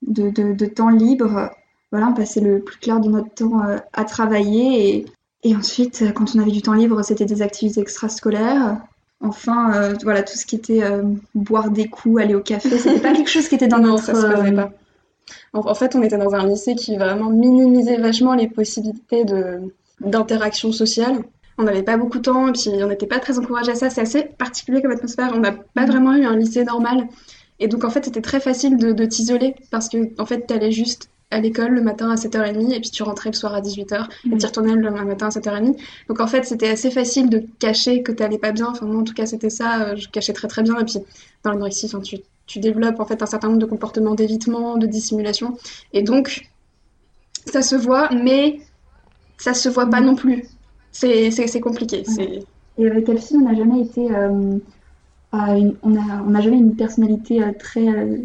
[0.06, 1.50] de, de, de, temps libre.
[1.90, 4.88] Voilà, on passait le plus clair de notre temps euh, à travailler.
[4.88, 5.06] Et,
[5.42, 8.78] et, ensuite, quand on avait du temps libre, c'était des activités extrascolaires.
[9.20, 11.02] Enfin, euh, voilà, tout ce qui était euh,
[11.34, 14.04] boire des coups, aller au café, c'était pas quelque chose qui était dans non, notre...
[14.04, 14.70] Ça se faisait pas.
[15.52, 19.24] En, en, fait, on était dans un lycée qui vraiment minimisait vachement les possibilités
[20.00, 21.24] d'interaction sociale
[21.58, 23.90] on n'avait pas beaucoup de temps et puis on n'était pas très encouragé à ça.
[23.90, 25.30] C'est assez particulier comme atmosphère.
[25.34, 25.86] On n'a pas mmh.
[25.86, 27.08] vraiment eu un lycée normal.
[27.58, 30.72] Et donc en fait, c'était très facile de, de t'isoler parce que en fait, t'allais
[30.72, 34.06] juste à l'école le matin à 7h30 et puis tu rentrais le soir à 18h
[34.24, 34.32] mmh.
[34.32, 35.76] et tu retournais le matin à 7h30.
[36.08, 38.68] Donc en fait, c'était assez facile de cacher que t'allais pas bien.
[38.68, 40.98] Enfin moi en tout cas, c'était ça, euh, je cachais très très bien et puis
[41.42, 44.86] dans l'anorexie, enfin tu tu développes en fait un certain nombre de comportements d'évitement, de
[44.86, 45.58] dissimulation
[45.92, 46.48] et donc
[47.44, 48.60] ça se voit mais
[49.36, 50.44] ça se voit pas non plus
[50.96, 52.04] c'est compliqué.
[52.16, 52.42] Ouais.
[52.78, 54.10] Et avec Elfie, on n'a jamais été.
[54.10, 54.58] Euh,
[55.56, 58.18] une, on n'a on a jamais une personnalité euh, très euh,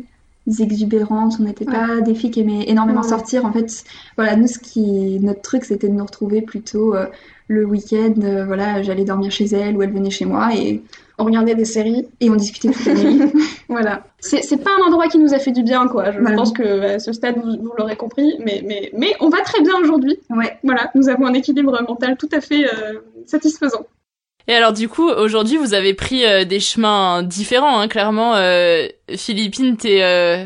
[0.59, 1.33] exubérante.
[1.39, 1.73] On n'était ouais.
[1.73, 3.07] pas des filles qui aimaient énormément ouais.
[3.07, 3.45] sortir.
[3.45, 3.83] En fait,
[4.17, 7.05] voilà, nous, ce qui, notre truc, c'était de nous retrouver plutôt euh,
[7.47, 8.13] le week-end.
[8.23, 10.81] Euh, voilà, j'allais dormir chez elle ou elle venait chez moi et
[11.17, 13.21] on regardait des séries et on discutait toute la nuit.
[13.69, 14.03] voilà.
[14.19, 16.11] C'est pas un endroit qui nous a fait du bien, quoi.
[16.11, 16.35] Je voilà.
[16.35, 19.61] pense que à ce stade, vous, vous l'aurez compris, mais, mais, mais on va très
[19.61, 20.17] bien aujourd'hui.
[20.29, 20.57] Ouais.
[20.63, 23.85] Voilà, nous avons un équilibre mental tout à fait euh, satisfaisant.
[24.47, 28.35] Et alors du coup, aujourd'hui, vous avez pris euh, des chemins différents, hein, clairement.
[28.35, 30.45] Euh, Philippine, t'es euh,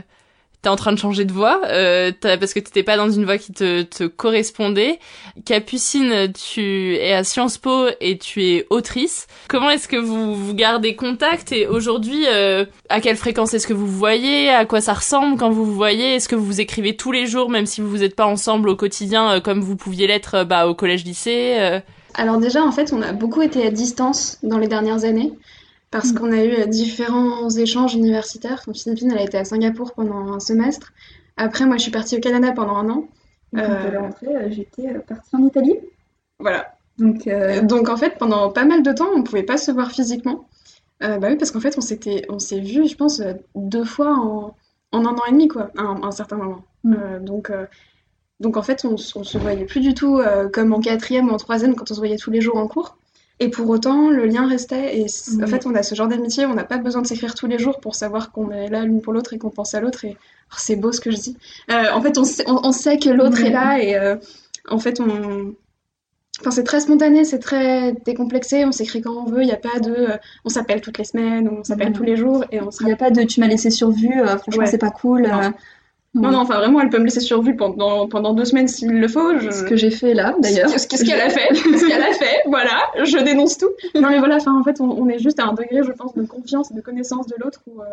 [0.62, 3.38] t'es en train de changer de voix euh, parce que t'étais pas dans une voix
[3.38, 4.98] qui te, te correspondait.
[5.46, 9.28] Capucine, tu es à Sciences Po et tu es autrice.
[9.48, 13.74] Comment est-ce que vous, vous gardez contact et aujourd'hui, euh, à quelle fréquence est-ce que
[13.74, 14.50] vous vous voyez?
[14.50, 16.16] À quoi ça ressemble quand vous vous voyez?
[16.16, 18.76] Est-ce que vous vous écrivez tous les jours, même si vous n'êtes pas ensemble au
[18.76, 21.80] quotidien euh, comme vous pouviez l'être bah, au collège-lycée?
[22.18, 25.34] Alors déjà, en fait, on a beaucoup été à distance dans les dernières années
[25.92, 26.18] parce mmh.
[26.18, 28.64] qu'on a eu différents échanges universitaires.
[28.66, 30.94] Donc Philippine, elle a été à Singapour pendant un semestre.
[31.38, 33.08] Après, moi, je suis partie au Canada pendant un an.
[33.54, 33.92] Quand euh...
[33.92, 35.76] est rentrée, j'étais partie en Italie.
[36.40, 36.74] Voilà.
[36.98, 37.62] Donc, euh...
[37.62, 40.48] Donc, en fait, pendant pas mal de temps, on pouvait pas se voir physiquement.
[41.04, 43.22] Euh, bah oui, parce qu'en fait, on s'était, on s'est vu, je pense,
[43.56, 44.56] deux fois en,
[44.94, 46.64] en un an et demi, quoi, à un, à un certain moment.
[46.84, 47.20] Mmh.
[47.22, 47.66] donc, euh,
[48.40, 51.32] donc, en fait, on, on se voyait plus du tout euh, comme en quatrième ou
[51.32, 52.98] en troisième quand on se voyait tous les jours en cours.
[53.40, 54.98] Et pour autant, le lien restait.
[55.00, 55.44] Et mmh.
[55.44, 57.60] en fait, on a ce genre d'amitié, on n'a pas besoin de s'écrire tous les
[57.60, 60.06] jours pour savoir qu'on est là l'une pour l'autre et qu'on pense à l'autre.
[60.06, 61.38] Et oh, c'est beau ce que je dis.
[61.70, 63.46] Euh, en fait, on sait, on, on sait que l'autre mmh.
[63.46, 64.16] est là et euh,
[64.70, 65.54] en fait, on,
[66.42, 69.58] Enfin, c'est très spontané, c'est très décomplexé, on s'écrit quand on veut, il n'y a
[69.58, 70.10] pas de
[70.44, 72.98] on s'appelle toutes les semaines, on s'appelle tous les jours, et on Il n'y a
[72.98, 74.66] pas de tu m'as laissé sur vue, franchement Ouais.
[74.66, 75.32] c'est pas cool.
[76.16, 76.32] Non.
[76.32, 79.08] Non, enfin vraiment, elle peut me laisser sur vue pendant, pendant deux semaines s'il le
[79.08, 79.38] faut.
[79.38, 79.52] Je...
[79.52, 80.70] Ce que j'ai fait là d'ailleurs.
[80.70, 83.70] Ce que- ce qu'elle a fait, ce qu'elle a fait, voilà, je dénonce tout.
[83.96, 86.24] Non mais voilà, en fait, on, on est juste à un degré, je pense, de
[86.26, 87.86] confiance et de connaissance de l'autre où, euh,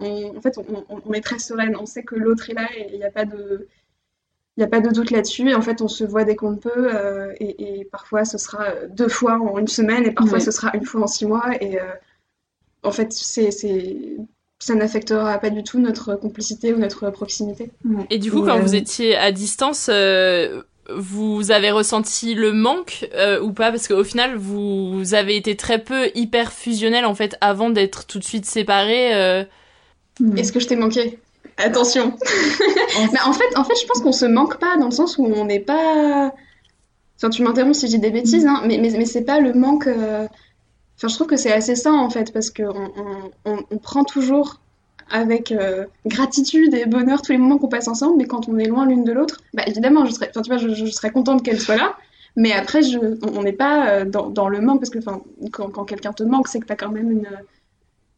[0.00, 2.98] on, en fait, on, est très sereine, on sait que l'autre est là et il
[2.98, 3.68] n'y a pas de,
[4.56, 5.48] il a pas de doute là-dessus.
[5.48, 8.64] Et en fait, on se voit dès qu'on peut euh, et, et parfois ce sera
[8.88, 11.80] deux fois en une semaine et parfois ce sera une fois en six mois et
[11.80, 11.84] euh,
[12.82, 13.50] en fait, c'est,
[14.64, 17.70] ça n'affectera pas du tout notre complicité ou notre proximité.
[18.08, 22.52] Et du coup, Ou, quand euh, vous étiez à distance, euh, vous avez ressenti le
[22.52, 23.70] manque euh, ou pas?
[23.70, 28.18] Parce qu'au final, vous avez été très peu hyper fusionnel en fait avant d'être tout
[28.18, 29.14] de suite séparés.
[29.14, 29.44] euh.
[30.36, 31.18] Est-ce que je t'ai manqué?
[31.58, 32.16] Attention.
[33.12, 35.26] Mais en fait, en fait, je pense qu'on se manque pas dans le sens où
[35.26, 36.32] on n'est pas.
[37.18, 39.52] Enfin, tu m'interromps si je dis des bêtises, hein, mais, mais, mais c'est pas le
[39.52, 39.86] manque.
[39.88, 40.26] euh,
[40.96, 44.04] Enfin, je trouve que c'est assez sain en fait, parce qu'on on, on, on prend
[44.04, 44.60] toujours
[45.10, 48.66] avec euh, gratitude et bonheur tous les moments qu'on passe ensemble, mais quand on est
[48.66, 51.42] loin l'une de l'autre, bah évidemment, je serais, enfin, tu vois, je, je serais contente
[51.42, 51.96] qu'elle soit là,
[52.36, 55.22] mais après, je, on n'est pas euh, dans, dans le manque, parce que quand,
[55.70, 57.28] quand quelqu'un te manque, c'est que t'as quand même une.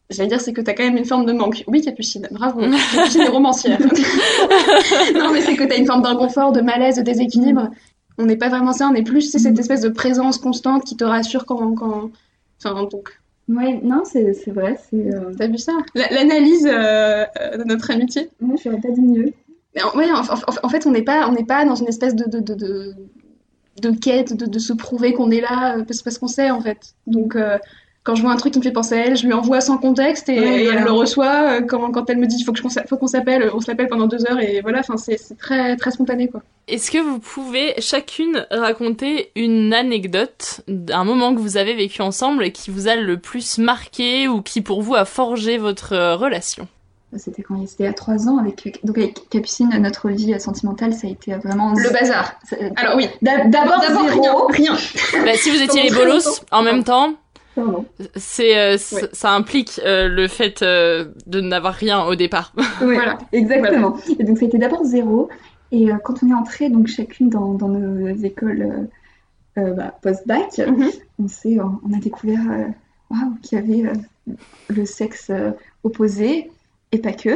[0.08, 1.64] J'allais dire, c'est que t'as quand même une forme de manque.
[1.66, 2.60] Oui, Capucine, bravo.
[2.94, 3.78] Capucine est romancière.
[5.14, 7.70] non, mais c'est que t'as une forme d'inconfort, de malaise, de déséquilibre.
[8.16, 10.96] On n'est pas vraiment ça, on est plus c'est cette espèce de présence constante qui
[10.96, 11.74] te rassure quand.
[11.74, 12.10] quand...
[12.64, 13.10] Enfin, donc.
[13.48, 14.76] Ouais, non, c'est vrai.
[14.92, 15.72] euh, T'as vu ça?
[15.94, 17.24] La- L'analyse euh,
[17.56, 18.28] de notre amitié?
[18.40, 19.32] Moi, j'aurais pas dit mieux.
[19.74, 22.24] Mais en, ouais, en, fait, on n'est pas, on n'est pas dans une espèce de,
[22.28, 22.94] de, de, de,
[23.82, 26.60] de quête, de, de se prouver qu'on est là, euh, parce, parce qu'on sait, en
[26.60, 26.94] fait.
[27.06, 27.58] Donc, euh,
[28.06, 29.76] quand je vois un truc qui me fait penser à elle, je lui envoie sans
[29.78, 30.78] contexte et, Ouais, et voilà.
[30.80, 31.50] elle le reçoit.
[31.50, 32.52] euh, Quand, quand elle me dit, il faut
[32.96, 36.28] qu'on s'appelle, on se l'appelle pendant deux heures et voilà, enfin, c'est très, très spontané,
[36.28, 36.42] quoi.
[36.68, 42.44] Est-ce que vous pouvez chacune raconter une anecdote d'un moment que vous avez vécu ensemble
[42.44, 46.16] et qui vous a le plus marqué ou qui pour vous a forgé votre euh,
[46.16, 46.68] relation?
[47.16, 50.92] C'était quand c'était il y a trois ans avec donc avec Capucine, notre vie sentimentale,
[50.92, 52.34] ça a été vraiment Le bazar.
[52.76, 53.08] Alors oui.
[53.22, 54.34] D'ab- D'abord rien.
[54.50, 54.76] rien.
[55.24, 57.14] Bah, Si vous étiez les bolos en même temps.
[58.14, 59.08] C'est euh, Ouais.
[59.12, 62.52] ça implique euh, le fait euh, de n'avoir rien au départ.
[62.80, 63.18] Ouais, Voilà.
[63.32, 63.96] exactement.
[64.18, 65.28] Et donc ça a été d'abord zéro.
[65.72, 68.88] Et euh, quand on est entré donc chacune dans, dans nos écoles
[69.56, 70.90] bah, post-bac, Mhm.
[71.18, 72.40] on s'est, on a découvert
[73.10, 74.32] waouh, qu'il y avait euh,
[74.68, 76.50] le sexe euh, opposé
[76.92, 77.30] et pas que.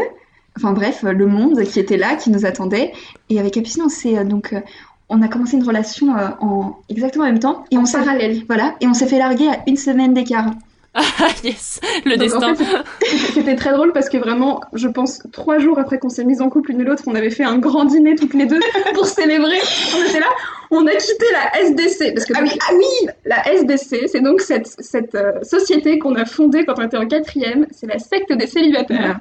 [0.56, 2.92] Enfin bref, le monde qui était là, qui nous attendait.
[3.30, 4.60] Et avec Capucine, on s'est euh, donc euh,
[5.10, 8.42] on a commencé une relation euh, en exactement en même temps et on s'est Parallèle.
[8.46, 10.50] voilà et on s'est fait larguer à une semaine d'écart.
[10.92, 11.02] Ah
[11.44, 12.54] yes, le Donc, en destin.
[12.56, 16.40] fait, c'était- très drôle parce que vraiment, je pense, trois jours après qu'on s'est mis
[16.42, 18.58] en couple l'une et l'autre, on avait fait un grand dîner toutes les deux
[18.94, 19.58] pour célébrer.
[19.96, 20.26] On était là,
[20.72, 22.12] on a quitté la SDC.
[22.12, 26.16] Parce que, ah oui, ah oui, la SDC, c'est donc cette, cette euh, société qu'on
[26.16, 27.68] a fondée quand on était en quatrième.
[27.70, 28.98] C'est la secte des célibataires.
[28.98, 29.20] Voilà.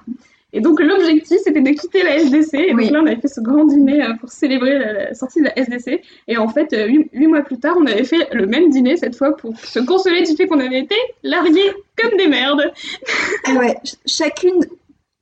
[0.52, 2.54] Et donc l'objectif c'était de quitter la SDC.
[2.56, 2.86] Et Oui.
[2.86, 5.58] donc là on avait fait ce grand dîner euh, pour célébrer la, sortie de la
[5.60, 6.02] SDC.
[6.28, 9.16] Et en fait, euh, huit, mois plus tard, on avait fait le même dîner cette
[9.16, 12.72] fois pour se consoler du fait qu'on avait été largués comme des merdes.
[13.48, 14.60] Et ouais, ch- chacune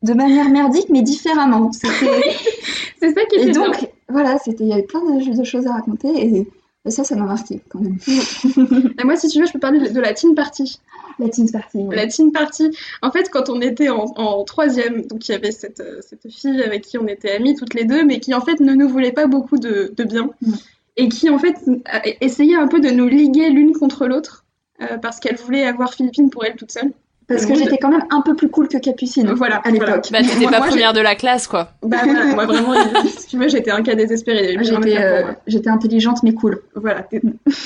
[0.03, 1.71] de manière merdique mais différemment.
[2.99, 3.65] C'est ça qui Et était bien.
[3.65, 6.47] donc, voilà, c'était, il y avait plein de, de choses à raconter et,
[6.85, 7.97] et ça, ça m'a marqué quand même.
[8.99, 10.79] Et moi, si tu veux, je peux parler de- de la teen party.
[11.19, 11.77] La teen party.
[11.79, 11.95] ouais.
[11.95, 12.69] La teen party.
[13.01, 16.31] En fait, quand on était en, en troisième, donc il y avait cette, euh, cette
[16.31, 18.87] fille avec qui on était amies toutes les deux, mais qui en fait ne nous
[18.89, 20.29] voulait pas beaucoup de, de bien.
[20.41, 20.53] Mm.
[20.97, 24.45] Et qui en fait a- essayait un peu de nous liguer l'une contre l'autre.
[24.81, 26.91] euh, parce qu'elle voulait avoir Philippine pour elle toute seule.
[27.27, 30.07] Parce que j'étais quand même un peu plus cool que Capucine Voilà, à l'époque.
[30.13, 31.71] Bah t'étais pas moi, première de la classe quoi.
[31.83, 32.73] Bah voilà, moi vraiment,
[33.17, 34.55] si tu veux, j'étais un cas désespéré.
[34.61, 35.23] J'étais, euh,
[35.65, 36.61] intelligente mais cool.
[36.75, 37.19] Voilà, t'es-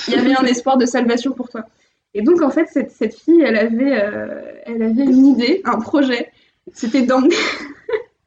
[0.07, 1.65] il y avait un espoir de salvation pour toi.
[2.13, 5.79] Et donc, en fait, cette, cette fille, elle avait, euh, elle avait une idée, un
[5.79, 6.31] projet.
[6.73, 7.35] C'était d'emmener,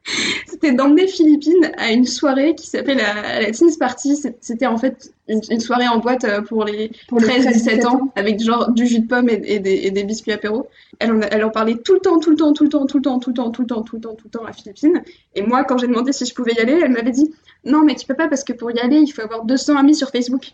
[0.47, 4.21] c'était d'emmener Philippine à une soirée qui s'appelait la, la Teens Party.
[4.41, 8.11] C'était en fait une, une soirée en boîte euh, pour les Pour les 13-17 ans,
[8.15, 10.67] avec genre du jus de pomme et, et des, et des biscuits apéro.
[10.99, 12.97] Elle en, elle en parlait tout le temps, tout le temps, tout le temps, tout
[12.97, 14.51] le temps, tout le temps, tout le temps, tout le temps, tout le temps à
[14.53, 15.03] Philippine.
[15.35, 17.33] Et moi, quand j'ai demandé si je pouvais y aller, elle m'avait dit
[17.65, 19.95] non, mais tu peux pas parce que pour y aller, il faut avoir 200 amis
[19.95, 20.53] sur Facebook.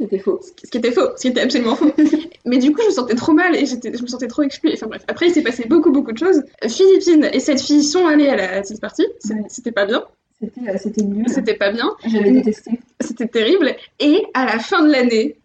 [0.00, 0.40] C'était faux.
[0.42, 1.90] Ce qui était faux, ce qui était absolument faux.
[2.46, 4.70] Mais du coup, je me sentais trop mal et je me sentais trop exclue.
[4.74, 6.42] Enfin bref, après, il s'est passé beaucoup, beaucoup de choses.
[6.68, 8.62] Philippine et cette fille sont allées à la.
[8.62, 9.42] C'est- Ouais.
[9.48, 10.04] C'était pas bien.
[10.40, 11.28] C'était, euh, c'était nul.
[11.28, 11.90] C'était pas bien.
[12.06, 12.78] J'avais détesté.
[13.00, 13.74] C'était terrible.
[13.98, 15.36] Et à la fin de l'année,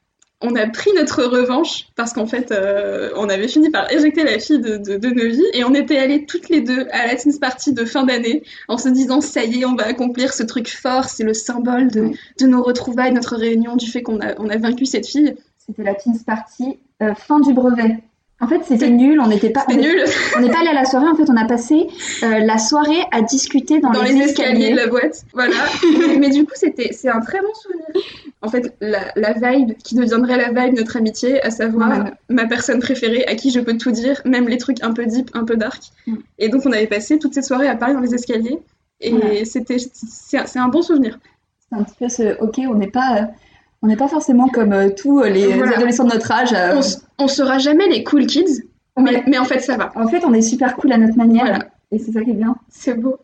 [0.43, 4.37] on a pris notre revanche parce qu'en fait, euh, on avait fini par éjecter la
[4.39, 7.15] fille de, de, de nos vies et on était allés toutes les deux à la
[7.15, 10.43] Teens Party de fin d'année en se disant ça y est, on va accomplir ce
[10.43, 14.35] truc fort, c'est le symbole de, de nos retrouvailles, notre réunion, du fait qu'on a,
[14.37, 15.35] on a vaincu cette fille.
[15.65, 18.03] C'était la Teens Party euh, fin du brevet.
[18.43, 20.03] En fait, c'était nul, on n'était pas, on nul.
[20.37, 21.07] on n'est pas allé à la soirée.
[21.07, 21.87] En fait, on a passé
[22.23, 25.23] euh, la soirée à discuter dans, dans les, escaliers de la boîte.
[25.33, 25.55] Voilà.
[26.09, 27.85] mais, mais du coup, c'était, c'est un très bon souvenir.
[28.41, 32.45] En fait, la, la vibe qui deviendrait la vibe de notre amitié, à savoir ma
[32.45, 35.45] personne préférée, à qui je peux tout dire, même les trucs un peu deep, un
[35.45, 35.81] peu dark.
[36.05, 36.15] Mm.
[36.39, 38.59] Et donc, on avait passé toutes ces soirées à Paris dans les escaliers.
[38.99, 41.17] Et c'était, c'est, un- c'est un bon souvenir.
[41.69, 42.37] C'est un petit peu ce.
[42.41, 43.21] Ok, on n'est pas, euh,
[43.83, 45.75] on n'est pas forcément comme euh, tous les Voilà.
[45.77, 46.53] adolescents de notre âge.
[46.53, 46.81] euh,
[47.19, 48.63] On, on sera jamais les cool kids,
[48.97, 49.91] mais, mais en fait, ça va.
[49.95, 51.45] En fait, on est super cool à notre manière.
[51.45, 51.67] Voilà.
[51.91, 52.55] Et c'est ça qui est bien.
[52.69, 53.17] C'est beau.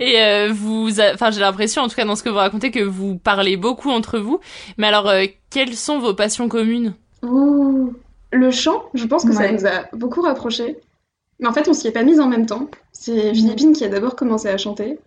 [0.00, 2.70] Et euh, vous, a- enfin, j'ai l'impression, en tout cas dans ce que vous racontez,
[2.70, 4.40] que vous parlez beaucoup entre vous.
[4.78, 6.94] Mais alors, euh, quelles sont vos passions communes?
[7.22, 7.92] Ouh.
[8.32, 10.78] Le chant, je pense que ça nous a beaucoup rapprochés.
[11.38, 12.68] Mais en fait, on s'y est pas mis en même temps.
[12.92, 14.98] C'est Philippine qui a d'abord commencé à chanter.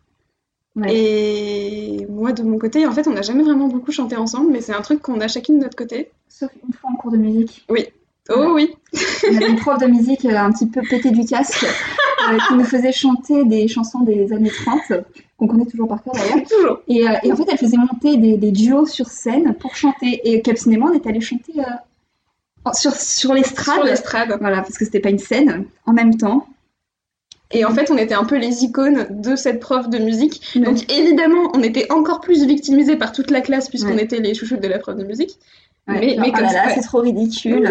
[0.79, 0.95] Ouais.
[0.95, 4.61] Et moi, de mon côté, en fait, on n'a jamais vraiment beaucoup chanté ensemble, mais
[4.61, 6.11] c'est un truc qu'on a chacune de notre côté.
[6.27, 7.65] Sauf une fois en cours de musique.
[7.69, 7.87] Oui.
[8.29, 8.71] Oh oui.
[9.27, 12.53] On avait une prof de musique euh, un petit peu pétée du casque euh, qui
[12.53, 15.03] nous faisait chanter des chansons des années 30,
[15.37, 16.43] qu'on connaît toujours par cœur d'ailleurs.
[16.49, 16.79] Toujours.
[16.87, 20.21] Et, euh, et en fait, elle faisait monter des, des duos sur scène pour chanter.
[20.25, 23.75] Et Cap Cinéma, on est allé chanter euh, sur, sur l'estrade.
[23.77, 24.37] Sur l'estrade.
[24.39, 26.45] Voilà, parce que c'était pas une scène en même temps.
[27.51, 30.41] Et en fait, on était un peu les icônes de cette prof de musique.
[30.55, 34.03] Donc évidemment, on était encore plus victimisés par toute la classe puisqu'on Ouais.
[34.03, 35.31] était les chouchoutes de la prof de musique.
[35.87, 37.67] Ouais, mais genre, mais oh comme là là, ça- c'est trop ridicule.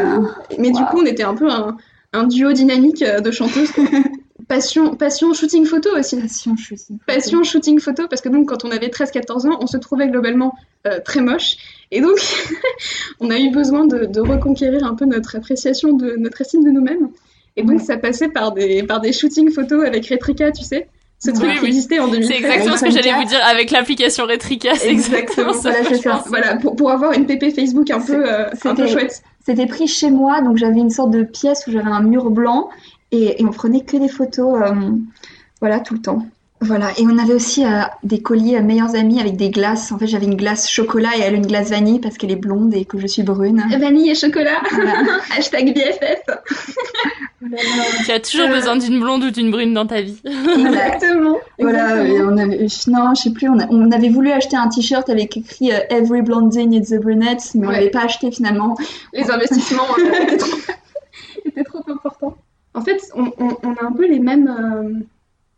[0.58, 1.76] Mais du coup, on était un peu un,
[2.12, 3.70] un duo dynamique euh, de chanteuses.
[4.48, 6.16] passion, passion shooting photo aussi.
[6.20, 6.76] Passion, je suis.
[7.06, 10.54] Passion shooting photo, parce que donc quand on avait 13-14 ans, on se trouvait globalement
[10.88, 11.56] euh, très moche.
[11.92, 12.18] Et donc,
[13.20, 16.70] on a eu besoin de, de reconquérir un peu notre appréciation de notre estime de
[16.70, 17.10] nous-mêmes.
[17.58, 17.84] Et donc, Ouais.
[17.84, 20.88] ça passait par des, par des shootings photos avec Retrica, tu sais.
[21.20, 21.68] Ce truc Oui, qui oui.
[21.68, 22.28] existait en 2013.
[22.28, 23.18] C'est exactement ce que j'allais 4.
[23.20, 24.74] vous dire avec l'application Retrica.
[24.76, 25.70] C'est exactement ça.
[25.70, 26.22] Voilà, c'est je ça.
[26.28, 29.22] Voilà, pour, pour avoir une PP Facebook un peu, euh, un peu c'était- chouette.
[29.44, 32.68] C'était pris chez moi, donc j'avais une sorte de pièce où j'avais un mur blanc
[33.10, 34.72] et, et on prenait que des photos, euh,
[35.60, 36.24] voilà, tout le temps.
[36.60, 39.92] Voilà, et on avait aussi euh, des colliers euh, meilleurs amis avec des glaces.
[39.92, 42.74] En fait, j'avais une glace chocolat et elle une glace vanille parce qu'elle est blonde
[42.74, 43.62] et que je suis brune.
[43.78, 44.60] Vanille et chocolat.
[44.72, 44.94] Voilà.
[45.36, 46.20] Hashtag BFF.
[48.04, 48.54] Tu as toujours Euh.
[48.56, 50.20] besoin d'une blonde ou d'une brune dans ta vie.
[50.24, 51.36] Exactement.
[51.60, 54.68] Voilà, et on avait, non, je sais plus, on, a- on avait voulu acheter un
[54.68, 57.76] t-shirt avec écrit euh, Every blondie needs a brunette, mais on Ouais.
[57.76, 58.76] l'avait pas acheté finalement.
[59.12, 60.56] les investissements euh, étaient, trop...
[61.46, 62.36] étaient trop importants.
[62.74, 65.04] En fait, on, on- on a un peu les mêmes, euh,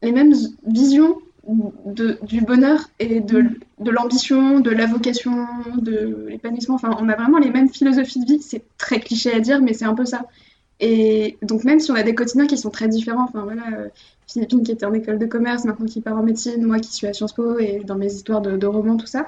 [0.02, 0.34] les mêmes
[0.66, 1.16] visions
[1.86, 3.44] de, du bonheur et de,
[3.78, 6.76] de l'ambition, de la vocation, de l'épanouissement.
[6.76, 8.42] Enfin, on a vraiment les mêmes philosophies de vie.
[8.42, 10.26] C'est très cliché à dire, mais c'est un peu ça.
[10.80, 13.88] Et donc, même si on a des quotidiens qui sont très différents, enfin voilà, euh,
[14.26, 17.06] Philippine qui était en école de commerce, maintenant qui part en médecine, moi qui suis
[17.06, 19.26] à Sciences Po et dans mes histoires de, de romans, tout ça,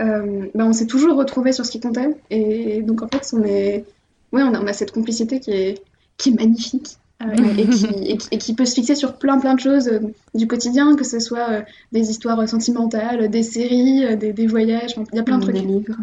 [0.00, 2.16] euh, ben on s'est toujours retrouvés sur ce qui comptait.
[2.30, 3.84] Et donc, en fait, on est
[4.32, 5.82] ouais, on a, on a cette complicité qui est,
[6.16, 9.38] qui est magnifique euh, et, qui, et, qui, et qui peut se fixer sur plein
[9.38, 10.00] plein de choses euh,
[10.34, 11.60] du quotidien, que ce soit euh,
[11.92, 15.46] des histoires sentimentales, des séries, euh, des, des voyages, enfin, il y a plein de
[15.46, 15.66] Des trucs.
[15.68, 15.96] livres.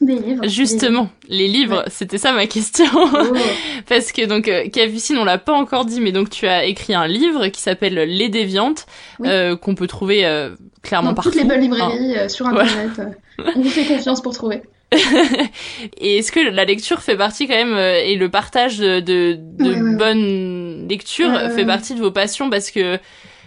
[0.00, 0.48] Des livres.
[0.48, 2.84] Justement, les livres, c'était ça ma question.
[2.86, 3.36] livres.
[3.88, 6.92] Parce que donc euh, Capucine, on l'a pas encore dit, mais donc tu as écrit
[6.94, 8.86] un livre qui s'appelle Les Déviantes,
[9.20, 9.28] Oui.
[9.28, 11.30] euh, qu'on peut trouver euh, clairement Dans partout.
[11.30, 14.62] toutes les bonnes librairies, euh, sur internet, euh, on vous fait confiance pour trouver.
[15.98, 19.38] Et est-ce que la lecture fait partie quand même euh, et le partage de, de,
[19.38, 19.96] de Ouais, ouais, ouais.
[19.96, 22.50] bonnes lectures Ouais, fait partie de vos passions?
[22.50, 22.98] Parce que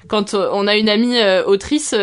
[0.08, 1.96] quand euh, on a une amie euh, autrice,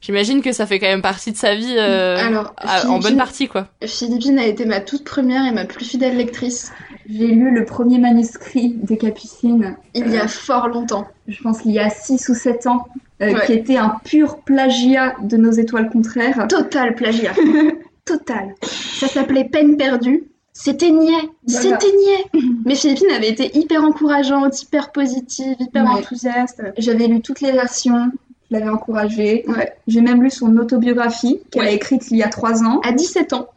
[0.00, 3.48] j'imagine que ça fait quand même partie de sa vie Alors, à- en bonne partie
[3.48, 3.68] quoi.
[3.84, 6.72] Philippine a été ma toute première et ma plus fidèle lectrice
[7.10, 11.06] J'ai lu le premier manuscrit de Capucine, il y a fort longtemps.
[11.28, 12.86] je pense qu'il y a 6 ou 7 ans,
[13.20, 13.46] euh, Ouais.
[13.46, 16.46] qui était un pur plagiat de nos étoiles contraires.
[16.48, 17.32] Total plagiat.
[18.04, 18.54] Total.
[18.62, 20.24] Ça s'appelait Peine perdue.
[20.52, 21.12] C'était niais.
[21.46, 21.60] Voilà.
[21.80, 22.42] C'était niais.
[22.66, 25.90] Mais Philippine avait été hyper encourageante, hyper positive, hyper Ouais.
[26.00, 26.62] enthousiaste.
[26.76, 28.10] J'avais lu toutes les versions,
[28.50, 29.44] je l'avais encouragée.
[29.48, 29.72] Ouais.
[29.86, 32.80] J'ai même lu son autobiographie qu'elle a écrite il y a 3 ans.
[32.80, 33.48] À 17 ans.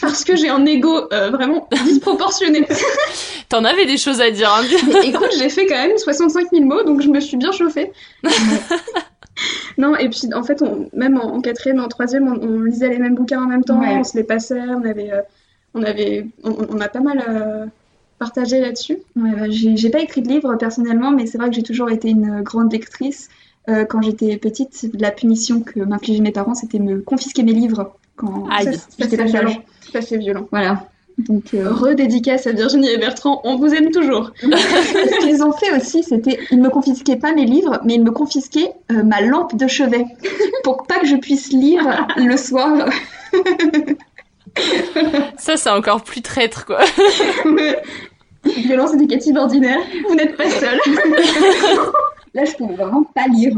[0.00, 2.66] Parce que j'ai un ego euh, vraiment disproportionné.
[3.48, 4.52] T'en avais des choses à dire.
[4.52, 4.62] Hein.
[4.86, 7.92] Mais écoute, j'ai fait quand même 65 000 mots, donc je me suis bien chauffée.
[9.78, 12.60] non, et puis en fait, on, même en, en quatrième et en troisième, on, on
[12.62, 13.96] lisait les mêmes bouquins en même temps, Ouais.
[13.98, 15.22] on se les passait, on avait, euh,
[15.74, 17.66] on avait, on, on a pas mal euh,
[18.18, 18.98] partagé là-dessus.
[19.16, 21.90] Ouais, bah, j'ai j'ai pas écrit de livre personnellement, mais c'est vrai que j'ai toujours
[21.90, 23.28] été une grande lectrice.
[23.68, 27.94] Euh, quand j'étais petite, la punition que m'infligeaient mes parents, c'était me confisquer mes livres
[28.22, 29.30] quand ça j'étais c'est pas sage.
[29.30, 29.62] violent.
[29.92, 30.46] Ça c'est violent.
[30.50, 30.86] Voilà.
[31.18, 34.32] Donc, euh, Redédicace à Virginie et Bertrand, on vous aime toujours.
[34.40, 38.10] ce qu'ils ont fait aussi, c'était, ils me confisquaient pas mes livres, mais ils me
[38.10, 40.06] confisquaient euh, ma lampe de chevet
[40.64, 42.88] pour pas que je puisse lire le soir.
[45.36, 46.80] Ça, c'est encore plus traître, quoi.
[48.44, 50.78] Violence éducative ordinaire, vous n'êtes pas seul.
[52.34, 53.54] Là, je pouvais vraiment pas lire.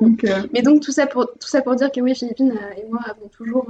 [0.00, 2.80] Donc, euh, Mais donc tout ça pour tout ça pour dire que oui, Philippine euh,
[2.80, 3.66] et moi avons toujours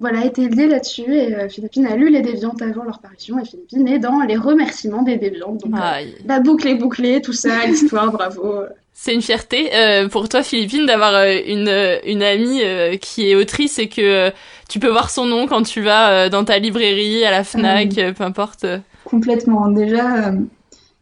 [0.00, 3.44] voilà été liés là-dessus et euh, Philippine a lu les Déviantes avant leur parution et
[3.44, 5.60] Philippine est dans les remerciements des Déviantes.
[5.64, 8.62] Donc euh, la boucle est bouclée, tout ça, l'histoire, bravo.
[9.00, 12.62] C'est une fierté euh, pour toi, Philippine, d'avoir euh, une, euh, une amie
[13.00, 14.32] qui est autrice et que
[14.68, 18.12] tu peux voir son nom quand tu vas dans ta librairie, à la Fnac, euh,
[18.12, 18.66] peu importe.
[19.04, 19.68] complètement.
[19.68, 20.32] Déjà,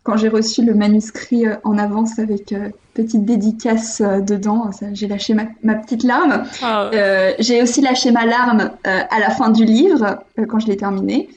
[0.06, 5.08] quand j'ai reçu le manuscrit euh, en avance avec euh, petite dédicace euh, dedans, j'ai
[5.08, 6.44] lâché ma, ma petite larme.
[6.62, 10.76] Ah, Euh, j'ai aussi lâché ma larme à la fin du livre, quand je l'ai
[10.76, 11.28] terminé,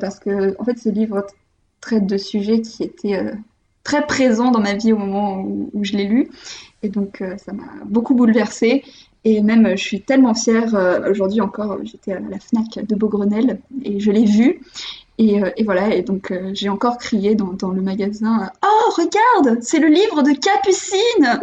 [0.00, 1.26] parce que en fait, ce livre
[1.80, 3.20] traite de sujets qui étaient
[3.82, 6.30] très présents dans ma vie au moment où, où je l'ai lu,
[6.82, 8.84] et donc ça m'a beaucoup bouleversée.
[9.26, 10.70] Et même, je suis tellement fière.
[11.10, 14.60] Aujourd'hui encore, j'étais à la Fnac de Beaugrenelle et je l'ai vu.
[15.18, 18.66] Et, euh, et voilà, et donc euh, j'ai encore crié dans, dans le magasin euh,
[18.66, 21.40] Oh, regarde, c'est le livre de Capucine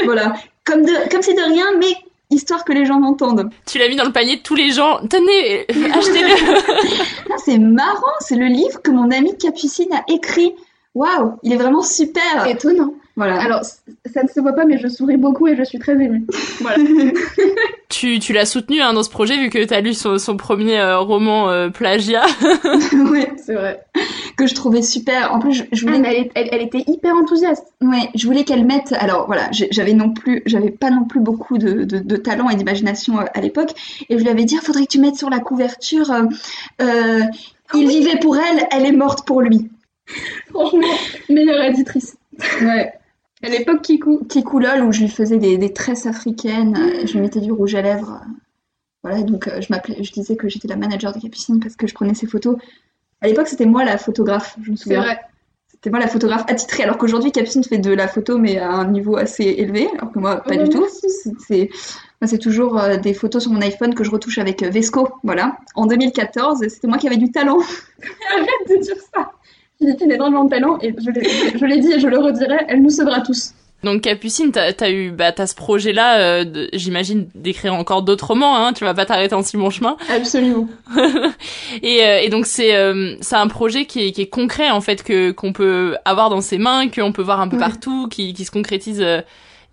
[0.04, 1.96] Voilà, comme, de, comme si de rien, mais
[2.30, 3.48] histoire que les gens m'entendent.
[3.66, 5.00] Tu l'as mis dans le panier de tous les gens.
[5.08, 7.30] Tenez, achetez-le.
[7.30, 10.52] Non, c'est marrant, c'est le livre que mon amie Capucine a écrit.
[10.94, 12.46] Waouh, il est vraiment super.
[12.48, 12.94] Étonnant.
[13.16, 13.40] Voilà.
[13.40, 16.24] Alors ça ne se voit pas mais je souris beaucoup et je suis très émue.
[16.60, 16.78] Voilà.
[17.88, 20.80] tu tu l'as soutenu hein, dans ce projet vu que t'as lu son, son premier
[20.80, 22.24] euh, roman euh, plagiat.
[23.10, 23.80] ouais, C'est vrai.
[24.36, 25.32] que je trouvais super.
[25.32, 27.64] En plus, je, je Ah, voulais, mais elle, elle- elle était hyper enthousiaste.
[27.82, 28.92] ouais, je voulais qu'elle mette.
[28.98, 32.56] Alors voilà, j'avais non plus, j'avais pas non plus beaucoup de, de, de talent et
[32.56, 33.70] d'imagination euh, à l'époque,
[34.08, 36.10] et je lui avais dit, faudrait que tu mettes sur la couverture.
[36.10, 36.24] euh,
[36.82, 37.20] euh,
[37.74, 39.68] il vivait pour elle, elle est morte pour lui.
[40.50, 40.94] Franchement,
[41.28, 42.16] meilleure éditrice.
[42.62, 42.92] Ouais.
[43.42, 44.24] À l'époque, Kikou.
[44.28, 47.52] Kikou lol où je lui faisais des, des tresses africaines, euh, je lui mettais du
[47.52, 48.20] rouge à lèvres.
[48.22, 48.28] euh,
[49.02, 51.86] Voilà, donc euh, je m'appelais, je disais que j'étais la manager de Capucine parce que
[51.86, 52.56] je prenais ses photos.
[53.20, 55.00] À l'époque, c'était moi la photographe, je me C'est souviens.
[55.02, 55.20] vrai.
[55.70, 58.90] C'était moi la photographe attitrée, alors qu'aujourd'hui Capucine fait de la photo mais à un
[58.90, 60.86] niveau assez élevé, alors que moi pas Oh, du tout.
[60.88, 61.68] C'est, c'est-
[62.22, 65.58] moi, c'est toujours des photos sur mon iPhone que je retouche avec Vesco, voilà.
[65.74, 67.58] En 2014, c'était moi qui avais du talent.
[68.30, 69.32] Arrête de dire ça.
[69.78, 72.90] Philippine est vraiment de talent et je l'ai dit et je le redirai, elle nous
[72.90, 73.52] sauvera tous.
[73.82, 78.56] Donc Capucine, t'as as eu bah t'as ce projet là, j'imagine d'écrire encore d'autres romans.
[78.56, 79.98] Hein, tu vas pas t'arrêter en si bon chemin.
[80.10, 80.66] Absolument.
[81.82, 84.80] Et, euh, et donc c'est euh, c'est un projet qui est, qui est concret en
[84.80, 87.62] fait que qu'on peut avoir dans ses mains, qu'on peut voir un peu Ouais.
[87.62, 89.20] partout, qui, qui se concrétise euh,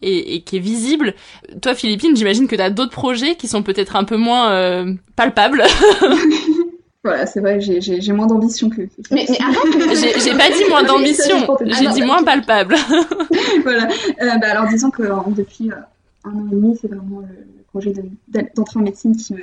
[0.01, 1.13] et, et qui est visible.
[1.61, 5.63] Toi Philippine, j'imagine que t'as d'autres projets qui sont peut-être un peu moins euh, palpables.
[7.03, 8.83] Voilà, c'est vrai, j'ai, moins d'ambition que.
[8.83, 11.35] que Mais, mais arrête J'ai j'ai pas dit moins d'ambition,
[11.65, 12.75] j'ai dit moins palpable.
[13.63, 13.87] voilà.
[14.21, 15.75] Euh, bah, alors disons que depuis euh,
[16.23, 19.41] un an et demi, c'est vraiment le, le projet de- d'entrée en médecine qui me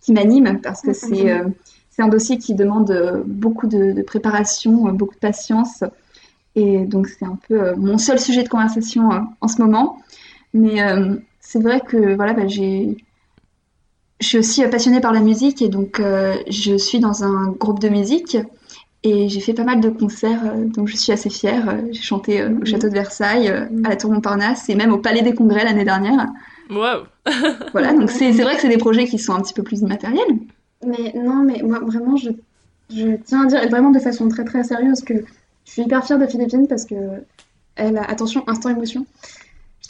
[0.00, 1.44] qui m'anime parce que c'est euh,
[1.90, 5.82] c'est un dossier qui demande beaucoup de, de préparation, beaucoup de patience
[6.54, 9.98] et donc c'est un peu euh, mon seul sujet de conversation euh, en ce moment.
[10.54, 12.96] Mais euh, c'est vrai que voilà, bah, j'ai
[14.22, 17.48] je suis aussi euh, passionnée par la musique et donc euh, je suis dans un
[17.48, 18.38] groupe de musique
[19.04, 21.68] et j'ai fait pas mal de concerts, euh, donc je suis assez fière.
[21.68, 24.92] Euh, J'ai chanté euh, au château de Versailles, euh, à la Tour Montparnasse et même
[24.92, 26.28] au Palais des Congrès l'année dernière.
[26.70, 27.06] Wow.
[27.72, 30.38] Voilà, donc c'est vrai que c'est des projets qui sont un petit peu plus immatériels.
[30.86, 32.30] Mais non, mais moi vraiment, je,
[32.94, 35.14] je tiens à dire vraiment de façon très très sérieuse que
[35.64, 36.94] je suis hyper fière de Philippine parce que
[37.74, 39.06] elle a, attention, instant émotion.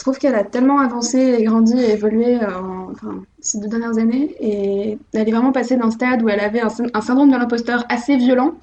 [0.02, 3.68] Je trouve qu'elle a tellement avancé et grandi et évolué euh, en, enfin, ces deux
[3.68, 7.30] dernières années et elle est vraiment passée d'un stade où elle avait un, un syndrome
[7.30, 8.54] de l'imposteur assez violent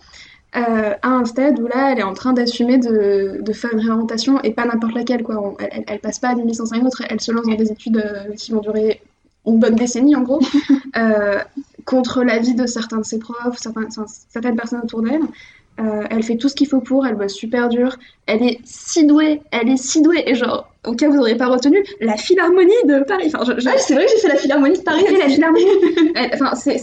[0.58, 3.80] euh, à un stade où là elle est en train d'assumer de, de faire une
[3.80, 5.38] réorientation et pas n'importe laquelle quoi.
[5.42, 7.72] On- elle, elle, passe pas d'une licence à une autre, elle se lance dans des
[7.72, 9.02] études euh, qui vont durer
[9.48, 10.42] une bonne décennie en gros,
[10.98, 11.40] euh,
[11.86, 13.88] contre l'avis de certains de ses profs, certains-
[14.30, 15.22] certaines personnes autour d'elle.
[15.80, 19.06] Euh, elle fait tout ce qu'il faut pour, elle bosse super dur, elle est si
[19.08, 22.18] douée, elle est si douée, et genre, au cas où vous n'auriez pas retenu, la
[22.18, 23.32] Philharmonie de Paris.
[23.34, 25.04] Enfin, je, je- Ah, c'est vrai que j'ai fait la Philharmonie de Paris.
[25.06, 25.66] fait la Philharmonie.
[26.34, 26.78] Enfin, c'est,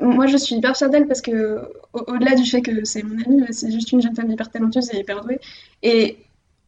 [0.00, 1.60] Moi, je suis hyper fière d'elle parce que,
[1.92, 4.90] au- au-delà du fait que c'est mon amie, c'est juste une jeune femme hyper talentueuse
[4.94, 5.38] et hyper douée.
[5.82, 6.16] Et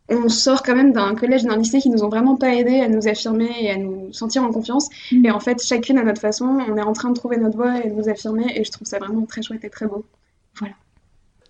[0.08, 2.88] on sort quand même d'un collège, d'un lycée qui nous ont vraiment pas aidés à
[2.88, 4.88] nous affirmer et à nous sentir en confiance.
[5.12, 5.24] Mm.
[5.26, 7.78] Et en fait, chacune à notre façon, on est en train de trouver notre voie
[7.82, 8.46] et de nous affirmer.
[8.54, 10.04] Et je trouve ça vraiment très chouette et très beau.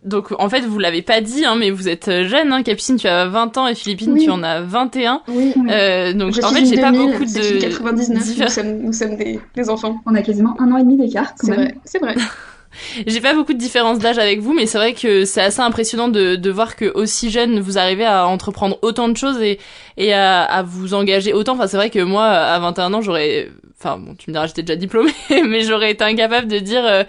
[0.04, 2.96] Donc en fait vous l'avez pas dit hein, mais vous êtes euh, jeune hein, Capucine
[2.96, 4.24] tu as 20 ans et Philippine Oui.
[4.24, 5.22] tu en as 21.
[5.28, 5.54] Oui.
[5.70, 8.92] Euh, donc Je en fait j'ai pas 2000, beaucoup de 99, diffé- nous sommes, nous
[8.92, 10.00] sommes des, des enfants.
[10.06, 12.14] On a quasiment un an et demi d'écart C'est vrai, c'est vrai.
[13.06, 16.08] J'ai pas beaucoup de différence d'âge avec vous, mais c'est vrai que c'est assez impressionnant
[16.08, 19.58] de, de voir que aussi jeune vous arrivez à entreprendre autant de choses et,
[19.98, 21.52] et à, à vous engager autant.
[21.52, 24.62] Enfin, c'est vrai que moi, à 21 ans, j'aurais, enfin, bon, tu me diras, j'étais
[24.62, 25.12] déjà diplômée,
[25.46, 27.04] mais j'aurais été incapable de dire, euh,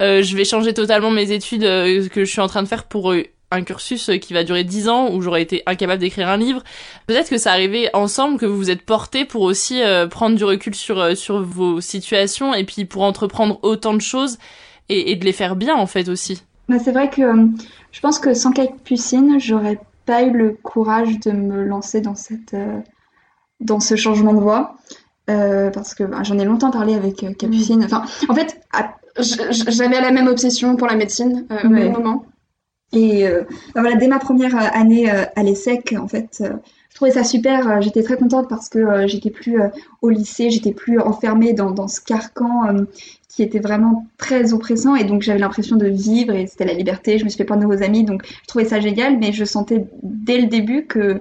[0.00, 3.12] je vais changer totalement mes études euh, que je suis en train de faire pour
[3.12, 6.62] euh, un cursus qui va durer 10 ans où j'aurais été incapable d'écrire un livre.
[7.06, 10.44] Peut-être que ça arrivait ensemble que vous vous êtes portés pour aussi euh, prendre du
[10.44, 14.38] recul sur euh, sur vos situations et puis pour entreprendre autant de choses
[14.88, 16.42] et, et de les faire bien en fait aussi.
[16.68, 17.46] Bah, c'est vrai que euh,
[17.92, 22.54] je pense que sans Capucine, j'aurais pas eu le courage de me lancer dans cette
[22.54, 22.80] euh,
[23.60, 24.76] dans ce changement de voie
[25.30, 27.82] Euh, parce que bah, j'en ai longtemps parlé avec euh, Capucine.
[27.84, 32.26] Enfin, en fait, à- J'avais la même obsession pour la médecine euh, au même moment.
[32.92, 33.42] Et euh,
[33.74, 36.42] voilà, dès ma première euh, année à l'ESSEC, en fait,
[36.90, 37.80] je trouvais ça super.
[37.82, 39.58] J'étais très contente parce que j'étais plus
[40.02, 42.86] au lycée, j'étais plus enfermée dans, dans ce carcan
[43.28, 44.94] qui était vraiment très oppressant.
[44.94, 47.18] Et donc, j'avais l'impression de vivre et c'était la liberté.
[47.18, 49.18] Je me suis fait plein de nouveaux amis, donc je trouvais ça génial.
[49.18, 51.20] Mais je sentais dès le début que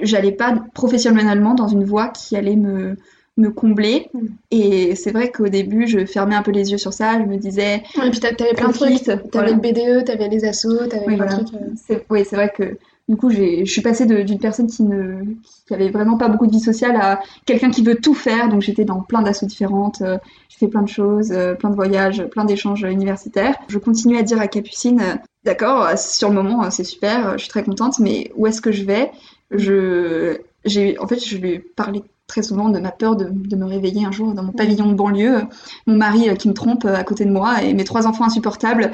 [0.00, 2.96] j'allais pas professionnellement dans une voie qui allait me
[3.36, 4.08] me combler
[4.50, 7.36] et c'est vrai qu'au début je fermais un peu les yeux sur ça je me
[7.36, 9.02] disais Et puis t'a- t'avais plein de trucs.
[9.02, 9.50] T'avais voilà.
[9.52, 11.42] le BDE, t'avais les assos, t'avais Oui, plein voilà.
[11.42, 11.60] de trucs.
[11.60, 11.66] euh.
[11.86, 12.78] C'est, oui, c'est vrai que
[13.08, 15.20] du coup, j'ai, je suis passée d'une personne qui ne,
[15.68, 18.48] qui avait vraiment pas beaucoup de vie sociale à quelqu'un qui veut tout faire.
[18.48, 20.02] Donc, j'étais dans plein d'assauts différentes.
[20.02, 20.18] euh,
[20.48, 23.54] j'ai fait plein de choses, euh, plein de voyages, plein d'échanges universitaires.
[23.68, 25.14] Je continue à dire à Capucine, euh,
[25.44, 28.82] d'accord, sur le moment, c'est super, je suis très contente, mais où est-ce que je
[28.82, 29.12] vais?
[29.52, 33.56] Je, j'ai, en fait, je lui ai parlé très souvent de ma peur de, de
[33.56, 35.42] me réveiller un jour dans mon pavillon de banlieue,
[35.86, 38.24] mon mari euh, qui me trompe euh, à côté de moi et mes trois enfants
[38.24, 38.92] insupportables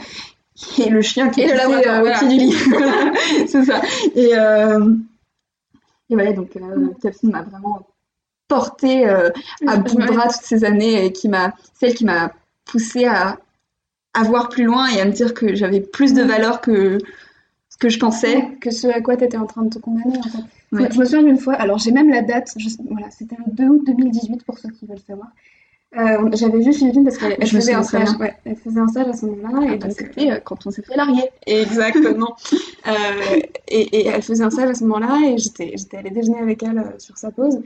[0.79, 2.19] et le chien qui est labrador, euh, au voilà.
[2.19, 2.53] pied du lit.
[3.49, 3.81] c'est ça.
[4.15, 4.95] Et, euh,
[6.11, 7.87] et voilà, donc euh, Capucine m'a vraiment
[8.49, 12.33] portée à bout de bras toutes ces années et qui m'a, celle qui m'a
[12.67, 13.39] poussée à,
[14.13, 16.99] à voir plus loin et à me dire que j'avais plus de valeur que
[17.83, 18.37] que je pensais.
[18.61, 20.39] Que ce à quoi t'étais en train de te condamner en fait.
[20.73, 20.89] Ouais.
[20.93, 23.67] Je me souviens d'une fois, alors j'ai même la date, je- voilà, c'était le 2
[23.69, 25.29] août 2018 pour ceux qui veulent savoir.
[25.99, 29.13] Euh, J'avais vu Philippine parce qu'elle faisait un stage, ouais, elle faisait un stage à
[29.13, 31.25] ce moment-là et Bah, donc C'était euh, quand on s'est fait larguer.
[31.47, 32.35] Exactement.
[32.89, 36.41] Euh, et, et elle faisait un stage à ce moment-là et j'étais j'étais allée déjeuner
[36.41, 37.61] avec elle euh, sur sa pause.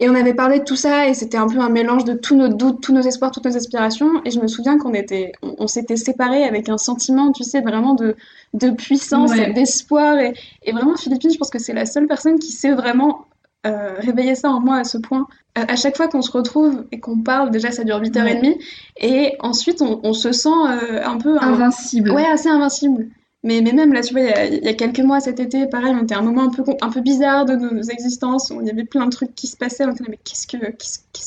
[0.00, 2.36] Et on avait parlé de tout ça et c'était un peu un mélange de tous
[2.36, 4.22] nos doutes, tous nos espoirs, toutes nos aspirations.
[4.24, 7.60] Et je me souviens qu'on était, on, on s'était séparés avec un sentiment, tu sais,
[7.60, 8.14] vraiment de,
[8.54, 9.50] de puissance Ouais.
[9.50, 10.18] et d'espoir.
[10.18, 13.24] Et, et vraiment, Philippine, je pense que c'est la seule personne qui sait vraiment
[13.66, 15.26] euh, réveiller ça en moi à ce point.
[15.58, 18.56] Euh, à chaque fois qu'on se retrouve et qu'on parle, déjà ça dure 8h30.
[19.00, 21.36] Et ensuite, on, on se sent euh, un peu...
[21.38, 22.12] un- Invincible.
[22.12, 23.08] Ouais, assez invincible.
[23.44, 25.38] Mais, mais même là, tu vois, il y a, il y a quelques mois cet
[25.38, 27.82] été, pareil, on était à un moment un peu, con- un peu bizarre de nos
[27.82, 30.18] existences, où il y avait plein de trucs qui se passaient, on était là, mais
[30.24, 30.46] qu'est-ce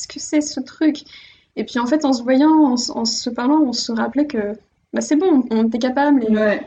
[0.08, 1.04] que c'est ce truc?
[1.56, 4.26] Et puis en fait, en se voyant, en, se- en se parlant, on se rappelait
[4.26, 4.52] que
[4.92, 6.60] bah, c'est bon, on était capable et Ouais.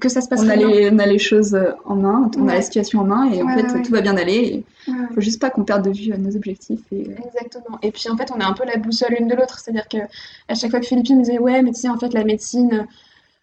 [0.00, 0.68] que ça se passe On a, bien.
[0.68, 3.48] les, on a les choses en main, on a la situation en main et en
[3.48, 4.64] fait tout va bien aller.
[4.86, 5.06] Il ouais.
[5.14, 6.80] faut juste pas qu'on perde de vue euh, nos objectifs.
[6.92, 7.78] Et, euh, Exactement.
[7.82, 9.58] Et puis en fait, on est un peu la boussole l'une de l'autre.
[9.58, 9.98] C'est-à-dire que
[10.48, 12.86] à chaque fois que Philippine me disait, ouais, mais tu sais, en fait, la médecine,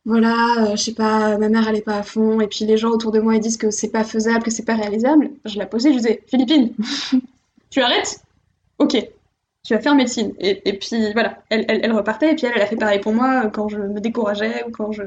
[0.06, 2.42] voilà, euh, je sais pas, ma mère, elle est pas à fond.
[2.42, 4.66] Et puis les gens autour de moi, ils disent que c'est pas faisable, que c'est
[4.66, 5.32] pas réalisable.
[5.46, 6.74] Je la posais, je disais, Philippine,
[7.70, 8.20] tu arrêtes?
[8.80, 8.98] Ok.
[9.64, 10.34] Tu vas faire médecine.
[10.40, 12.34] Et, et puis voilà, elle, elle, elle repartait.
[12.34, 14.72] Et puis elle, elle a fait pareil pour moi euh, quand je me décourageais ou
[14.72, 15.04] quand je,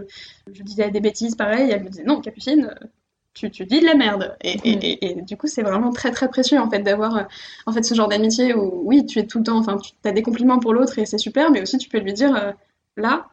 [0.51, 1.70] je disais des bêtises, pareil.
[1.70, 2.86] Elle me disait, non, Capucine, euh,
[3.34, 4.34] tu, tu dis de la merde.
[4.40, 7.28] Et, et, et, du coup, c'est vraiment très très précieux en fait d'avoir
[7.66, 10.12] en fait ce genre d'amitié où oui, tu es tout le temps, enfin, tu as
[10.12, 12.55] des compliments pour l'autre et c'est super, mais aussi tu peux lui dire
[12.97, 13.28] là,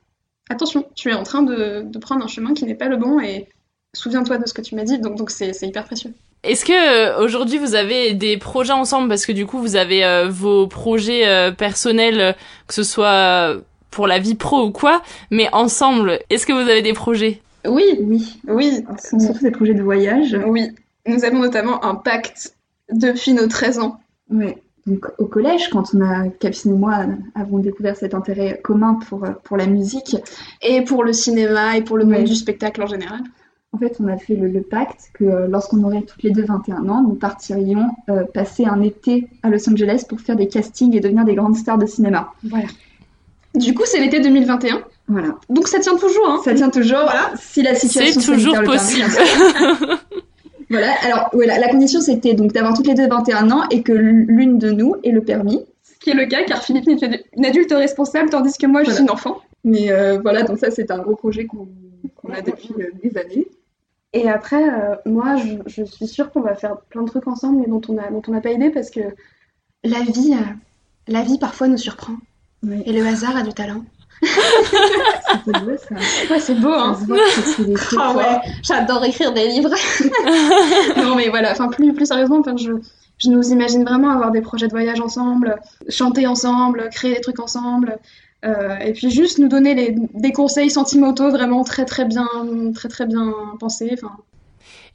[0.49, 3.19] attention, tu es en train de, de prendre un chemin qui n'est pas le bon
[3.19, 3.47] et
[3.93, 4.99] souviens-toi de ce que tu m'as dit.
[4.99, 6.13] Donc donc c'est c'est hyper précieux.
[6.43, 9.07] Est-ce que euh, aujourd'hui vous avez des projets ensemble?
[9.07, 12.35] Parce que du coup vous avez euh, vos projets euh, personnels,
[12.67, 13.55] que ce soit
[13.91, 17.41] pour la vie pro ou quoi, mais ensemble, est-ce que vous avez des projets?
[17.65, 20.37] Oui, oui, oui, ce sont surtout des projets de voyage.
[20.47, 20.71] oui.
[21.05, 22.55] Nous avons notamment un pacte
[22.89, 23.99] depuis nos 13 ans.
[24.29, 24.62] Ouais.
[24.85, 27.05] Donc au collège, quand on a Capucine et moi
[27.35, 30.17] avons découvert cet intérêt commun pour, euh, pour la musique,
[30.61, 32.23] Et pour le cinéma et pour le monde Ouais.
[32.23, 33.21] du spectacle en général.
[33.71, 36.43] en fait on a fait le, le pacte que euh, lorsqu'on aurait toutes les deux
[36.45, 40.95] 21 ans, nous partirions euh, passer un été à Los Angeles pour faire des castings
[40.95, 42.33] et devenir des grandes stars de cinéma.
[42.43, 42.67] Voilà.
[43.55, 44.81] Du coup, c'est l'été 2021.
[45.07, 45.35] Voilà.
[45.49, 46.39] Donc ça tient toujours, hein.
[46.43, 47.31] Ça tient toujours, Voilà.
[47.39, 49.05] si la situation C'est toujours possible.
[50.73, 53.91] Voilà, alors voilà, la condition c'était donc d'avoir toutes les deux 21 ans et que
[53.93, 55.63] l'une de nous ait le permis.
[55.83, 57.01] Ce qui est le cas car Philippe est
[57.37, 58.95] une adulte responsable tandis que moi je Voilà.
[58.95, 59.37] suis une enfant.
[59.63, 61.67] Mais euh, voilà, donc ça c'est un gros projet qu'on
[62.31, 63.47] a depuis euh, des années.
[64.15, 67.61] Et après, euh, moi, je, je suis sûre qu'on va faire plein de trucs ensemble,
[67.61, 68.99] mais dont on a, dont on n'a pas idée parce que
[69.83, 70.53] la vie, euh,
[71.07, 72.13] la vie parfois nous surprend.
[72.85, 73.83] Et le hasard a du talent.
[74.25, 75.95] C'était beau, ça.
[76.33, 76.97] Ouais, c'est beau, hein.
[76.97, 77.63] C'est
[77.97, 79.71] Ah ouais, j'adore écrire des livres.
[80.97, 82.71] non, mais voilà, enfin, plus, plus sérieusement, enfin, je,
[83.17, 85.55] je nous imagine vraiment avoir des projets de voyage ensemble,
[85.89, 87.97] chanter ensemble, créer des trucs ensemble.
[88.45, 92.27] euh, et puis juste nous donner les, des conseils sentimentaux vraiment très très bien,
[92.75, 93.91] très très bien pensés.
[93.93, 94.11] Enfin,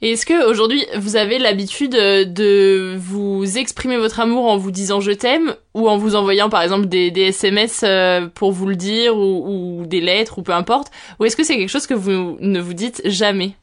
[0.01, 4.71] Et est-ce que aujourd'hui vous avez l'habitude euh, de vous exprimer votre amour en vous
[4.71, 8.65] disant je t'aime ou en vous envoyant par exemple des, des SMS euh, pour vous
[8.65, 10.89] le dire ou, ou des lettres ou peu importe?
[11.19, 13.55] Ou est-ce que c'est quelque chose que vous ne vous dites jamais?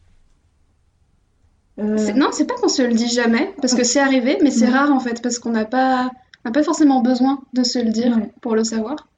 [1.78, 4.68] C'est- Non, c'est pas qu'on se le dit jamais, parce que c'est arrivé, mais c'est
[4.68, 6.10] rare en fait, parce qu'on n'a pas,
[6.44, 9.08] on pas forcément besoin de se le dire pour le savoir.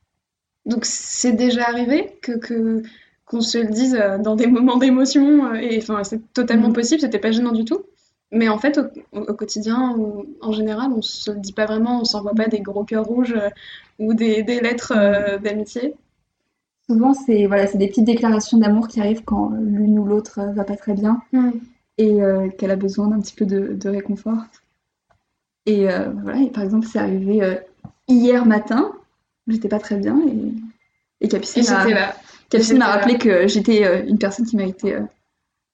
[0.66, 2.82] Donc c'est déjà arrivé que, que
[3.28, 7.00] qu'on se le dise euh, dans des moments d'émotion, euh, et enfin c'est totalement possible,
[7.00, 7.82] c'était pas gênant du tout.
[8.30, 12.00] Mais en fait, au, au quotidien, ou en général, on se le dit pas vraiment,
[12.00, 13.48] on s'envoie pas des gros cœurs rouges euh,
[13.98, 15.94] ou des, des lettres euh, d'amitié.
[16.88, 20.64] Souvent, c'est voilà, c'est des petites déclarations d'amour qui arrivent quand l'une ou l'autre va
[20.64, 21.22] pas très bien
[21.98, 24.42] et euh, qu'elle a besoin d'un petit peu de, de réconfort.
[25.66, 27.58] Et voilà, et par exemple, c'est arrivé
[28.06, 28.90] hier matin,
[29.48, 32.16] j'étais pas très bien et, et Capucine Et là.
[32.50, 35.00] Capucine m'a rappelé que j'étais euh, une personne qui méritait euh,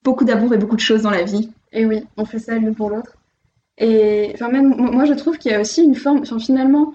[0.03, 1.49] beaucoup d'amour et beaucoup de choses dans la vie.
[1.71, 3.15] Et oui, on fait ça l'une pour l'autre.
[3.77, 6.93] Et enfin même mo- moi je trouve qu'il y a aussi une forme, enfin finalement,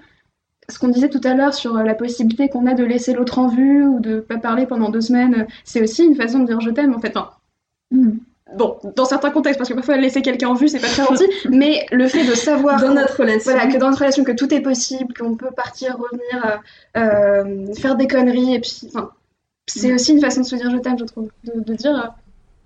[0.68, 3.38] ce qu'on disait tout à l'heure sur euh, la possibilité qu'on a de laisser l'autre
[3.38, 6.60] en vue ou de pas parler pendant deux semaines, c'est aussi une façon de dire
[6.60, 7.16] je t'aime en fait.
[7.16, 7.30] Enfin,
[8.56, 11.26] bon, dans certains contextes, parce que parfois laisser quelqu'un en vue c'est pas très gentil,
[11.50, 13.52] mais le fait de savoir Dans notre relation.
[13.52, 16.60] voilà, que dans notre relation que tout est possible, qu'on peut partir, revenir,
[16.96, 19.10] euh, faire des conneries et puis, enfin,
[19.78, 22.08] c'est aussi une façon de se dire je t'aime, je trouve, de, de dire euh,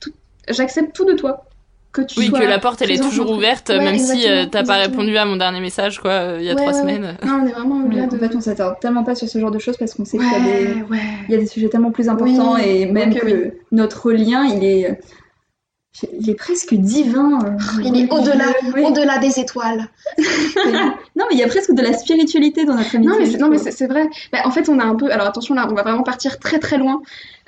[0.00, 0.12] tout-
[0.48, 1.44] j'accepte tout de toi.
[1.92, 4.46] Que tu Oui, sois que la porte elle est toujours ouverte Ouais, même si euh,
[4.50, 6.82] t'as pas répondu à mon dernier message quoi euh, il y a Ouais, trois ouais,
[6.82, 6.94] ouais.
[6.96, 7.16] semaines.
[7.24, 8.16] Non, on est vraiment au-delà Ouais, de.
[8.16, 10.26] En fait, on s'attarde tellement pas sur ce genre de choses parce qu'on sait qu'il
[10.26, 10.98] y a des, ouais.
[11.28, 13.52] il y a des sujets tellement plus importants Oui, et même que oui.
[13.70, 14.98] notre lien, il est,
[16.18, 17.38] il est presque divin.
[17.44, 18.82] euh, Il est au-delà, Oui.
[18.84, 19.88] au-delà des étoiles.
[21.16, 23.38] Non, mais il y a presque de la spiritualité dans notre amitié.
[23.38, 24.08] Non, mais c'est, vrai.
[24.32, 25.10] Bah, en fait, on a un peu.
[25.12, 27.02] Alors attention là, on va vraiment partir très très loin.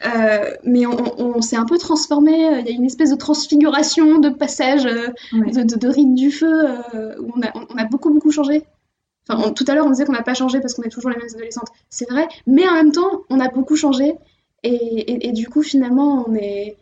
[0.06, 2.60] Euh, mais on, on s'est un peu transformé.
[2.60, 6.30] Il y a une espèce de transfiguration, de passage, euh, de, de, de rite du
[6.30, 8.62] feu, euh, où on a, on, on a beaucoup beaucoup changé.
[9.28, 11.10] Enfin, on- tout à l'heure, on disait qu'on n'a pas changé parce qu'on est toujours
[11.10, 11.70] les mêmes adolescentes.
[11.90, 14.14] C'est vrai, mais en même temps, on a beaucoup changé.
[14.62, 16.76] Et, et, et du coup, finalement, on est,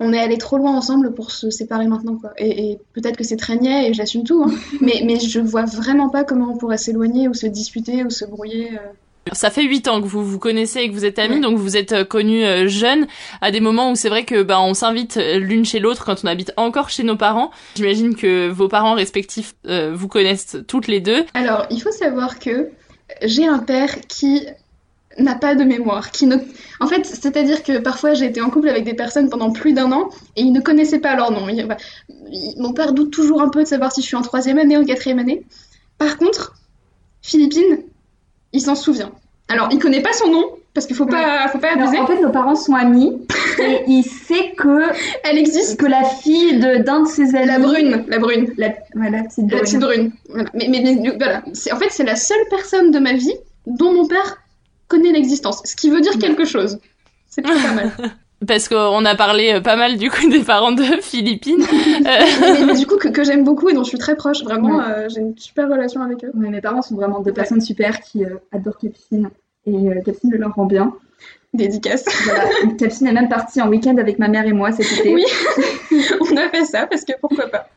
[0.00, 2.16] on est allé trop loin ensemble pour se séparer maintenant.
[2.16, 2.32] Quoi.
[2.38, 4.42] Et, et peut-être que c'est très niais et j'assume tout.
[4.44, 8.10] Hein, mais, mais je vois vraiment pas comment on pourrait s'éloigner ou se disputer ou
[8.10, 8.70] se brouiller.
[8.72, 8.88] euh.
[9.34, 11.76] Ça fait huit ans que vous vous connaissez et que vous êtes amis, donc vous
[11.76, 13.06] êtes euh, connus euh, jeunes,
[13.42, 16.26] à des moments où c'est vrai que bah, on s'invite l'une chez l'autre quand on
[16.26, 17.50] habite encore chez nos parents.
[17.76, 21.26] J'imagine que vos parents respectifs euh, vous connaissent toutes les deux.
[21.34, 22.70] Alors, il faut savoir que
[23.22, 24.46] j'ai un père qui
[25.22, 26.36] n'a pas de mémoire, qui ne...
[26.80, 29.92] En fait, c'est-à-dire que parfois j'ai été en couple avec des personnes pendant plus d'un
[29.92, 31.48] an et ils ne connaissaient pas leur nom.
[31.48, 31.66] Il-
[32.32, 34.76] il- Mon père doute toujours un peu de savoir si je suis en troisième année
[34.76, 35.42] ou en quatrième année.
[35.98, 36.54] Par contre,
[37.22, 37.78] Philippine,
[38.52, 39.12] il s'en souvient.
[39.48, 40.44] Alors, il connaît pas son nom,
[40.74, 41.98] parce qu'il faut pas, faut pas Non, abuser.
[41.98, 43.18] en fait, nos parents sont amis
[43.58, 44.84] et il sait que
[45.24, 45.78] Elle existe.
[45.78, 48.52] que la fille de d'un de ses amis, La brune, la brune.
[48.56, 49.60] la, ouais, la petite La brune.
[49.62, 50.12] petite brune.
[50.28, 50.48] Voilà.
[50.54, 51.42] Mais, mais, mais, voilà.
[51.72, 53.34] En fait, c'est la seule personne de ma vie
[53.66, 54.38] dont mon père
[54.90, 55.62] connaît l'existence.
[55.64, 56.78] Ce qui veut dire quelque chose.
[57.28, 57.90] C'est pas mal.
[58.46, 61.62] Parce qu'on a parlé euh, pas mal du coup des parents de Philippine.
[62.06, 64.42] Euh, mais, mais du coup, que, que j'aime beaucoup et dont je suis très proche.
[64.42, 64.84] Vraiment, Ouais.
[64.88, 66.30] euh, j'ai une super relation avec eux.
[66.34, 69.28] Ouais, mes parents sont vraiment deux personnes super qui euh, adorent Capucine
[69.66, 70.94] et euh, Capucine le leur rend bien.
[71.52, 72.04] Dédicace.
[72.24, 72.44] Voilà.
[72.78, 75.12] Capucine est même partie en week-end avec ma mère et moi cet été.
[75.14, 75.24] Oui,
[76.20, 77.68] on a fait ça parce que pourquoi pas.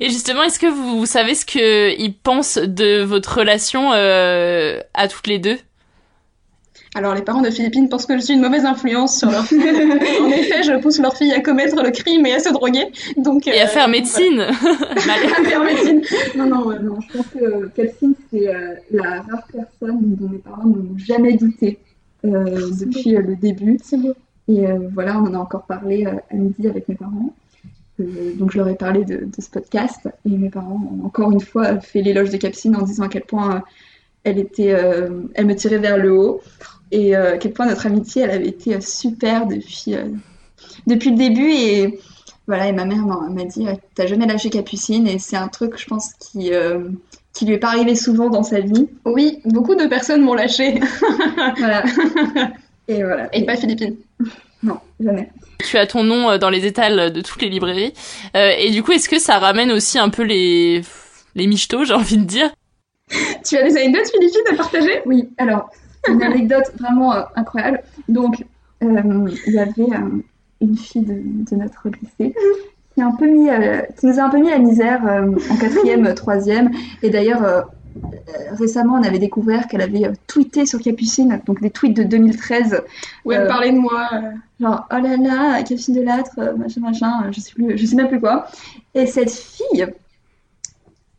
[0.00, 4.80] Et justement, est-ce que vous, vous savez ce que ils pensent de votre relation euh,
[4.94, 5.58] à toutes les deux?
[6.94, 9.58] Alors, les parents de Philippine pensent que je suis une mauvaise influence sur leur fille.
[10.20, 12.84] en effet, je pousse leur fille à commettre le crime et à se droguer.
[13.16, 14.50] Donc, Et à euh, faire médecine à
[14.98, 16.02] faire médecine.
[16.36, 20.38] Non, non, euh, non, je pense que Capucine, c'est euh, la rare personne dont mes
[20.38, 21.78] parents n'ont jamais douté
[22.24, 23.78] euh, depuis euh, le début.
[23.82, 24.14] C'est beau.
[24.48, 27.32] Et euh, voilà, on en a encore parlé euh, à midi avec mes parents.
[28.00, 31.30] Euh, donc je leur ai parlé de, de ce podcast et mes parents ont encore
[31.30, 33.60] une fois fait l'éloge de Capucine en disant à quel point euh,
[34.24, 36.40] elle était, euh, elle me tirait vers le haut
[36.92, 40.04] et euh, à quel point notre amitié elle avait été euh, super depuis euh,
[40.86, 41.50] depuis le début.
[41.50, 41.98] Et
[42.46, 45.08] voilà et ma mère m'a dit t'as jamais lâché Capucine.
[45.08, 46.88] Et c'est un truc je pense qui euh,
[47.32, 48.88] qui lui est pas arrivé souvent dans sa vie.
[49.06, 50.80] Oui, beaucoup de personnes m'ont lâché.
[51.56, 51.82] voilà.
[52.88, 53.34] Et voilà.
[53.34, 53.96] Et pas Philippine.
[54.62, 55.30] non jamais.
[55.60, 57.94] Tu as ton nom dans les étals de toutes les librairies.
[58.36, 60.82] Euh, et du coup, est-ce que ça ramène aussi un peu les
[61.34, 62.50] les michetots, j'ai envie de dire?
[63.46, 65.02] Tu as des anecdotes, Philippine, à partager?
[65.06, 65.70] Oui, alors,
[66.08, 67.82] une anecdote vraiment euh, incroyable.
[68.08, 68.44] Donc,
[68.82, 70.22] euh, il y avait euh,
[70.60, 72.34] une fille de, de notre lycée
[72.94, 73.48] qui, a un peu mis,
[73.98, 75.02] qui nous a un peu mis la misère
[75.50, 76.70] en quatrième, troisième.
[77.02, 77.66] Et d'ailleurs,
[78.52, 82.82] récemment, on avait découvert qu'elle avait tweeté sur Capucine, donc des tweets de 2013.
[83.24, 84.08] Où elle Euh, parlait de moi.
[84.60, 88.08] Genre, oh là là, Capucine de euh, machin, machin, je sais plus, je sais même
[88.08, 88.46] plus quoi.
[88.94, 89.86] Et cette fille,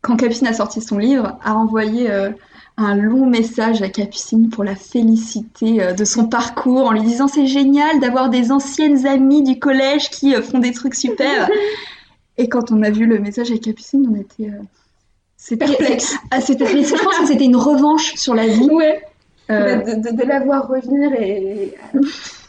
[0.00, 2.30] quand Capucine a sorti son livre, a envoyé euh,
[2.76, 7.28] un long message à Capucine pour la féliciter euh, de son parcours en lui disant
[7.28, 11.48] c'est génial d'avoir des anciennes amies du collège qui euh, font des trucs super.
[12.36, 14.50] Et quand on a vu le message avec Capucine, on était.
[14.50, 16.16] euh, Perplexe.
[16.30, 18.68] Ah, c'était- mais je pense que c'était une revanche sur la vie.
[18.70, 19.02] Ouais.
[19.50, 21.74] Euh, De, de- de la voir revenir et,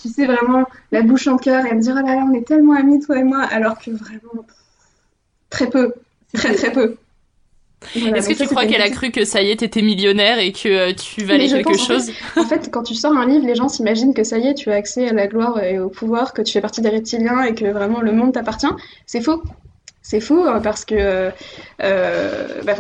[0.02, 0.64] tu sais, vraiment
[0.94, 3.18] la bouche en cœur et me dire, oh là là, on est tellement amis, toi
[3.20, 4.46] et moi, alors que vraiment,
[5.50, 5.94] très peu.
[6.34, 6.96] Très, très peu.
[8.00, 10.40] Voilà, Est-ce que ça, tu crois qu'elle a cru que ça y est, t'étais millionnaire
[10.40, 13.16] et que euh, tu valais quelque pense, en chose fait- En fait, quand tu sors
[13.16, 15.62] un livre, les gens s'imaginent que ça y est, tu as accès à la gloire
[15.64, 18.68] et au pouvoir, que tu fais partie des reptiliens et que vraiment le monde t'appartient.
[19.06, 19.44] C'est faux.
[20.02, 21.30] C'est faux euh, parce que euh,
[21.84, 22.74] euh, bah,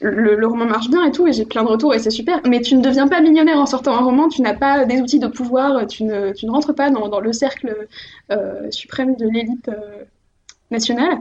[0.00, 2.40] le, le roman marche bien et tout, et j'ai plein de retours et c'est super.
[2.46, 5.18] Mais tu ne deviens pas millionnaire en sortant un roman, tu n'as pas des outils
[5.18, 7.76] de pouvoir, tu ne, tu ne rentres pas dans, dans le cercle
[8.30, 9.68] euh, suprême de l'élite
[10.70, 11.18] nationale.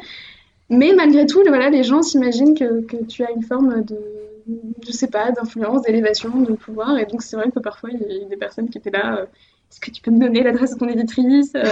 [0.70, 3.98] Mais malgré tout, voilà, les gens s'imaginent que, que tu as une forme de,
[4.86, 6.98] je sais pas, d'influence, d'élévation, de pouvoir.
[6.98, 9.18] Et donc, c'est vrai que parfois, il y a des personnes qui étaient là.
[9.20, 9.24] euh,
[9.72, 11.64] Est-ce que tu peux me donner l'adresse de ton éditrice Euh.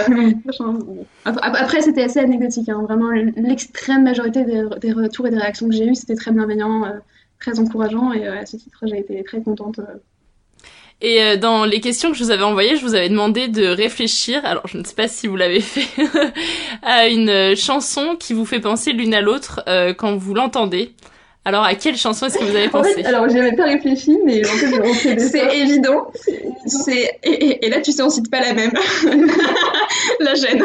[1.24, 2.68] Après, après, c'était assez anecdotique.
[2.68, 2.82] hein.
[2.82, 6.84] Vraiment, l'extrême majorité des, des retours et des réactions que j'ai eues, c'était très bienveillant,
[6.84, 6.98] euh,
[7.40, 8.12] très encourageant.
[8.12, 9.78] Et euh, à ce titre, j'ai été très contente.
[11.00, 13.66] Et euh, dans les questions que je vous avais envoyées, je vous avais demandé de
[13.66, 15.86] réfléchir, alors je ne sais pas si vous l'avez fait,
[16.82, 20.92] à une euh, chanson qui vous fait penser l'une à l'autre euh, quand vous l'entendez.
[21.44, 22.94] Alors à quelle chanson est-ce que vous avez En pensé?
[22.94, 26.10] fait, alors j'y avais pas réfléchi, mais en fait, c'est évident.
[26.66, 28.72] C'est et, et- et là, tu sais, on cite pas la même.
[30.20, 30.62] la gêne.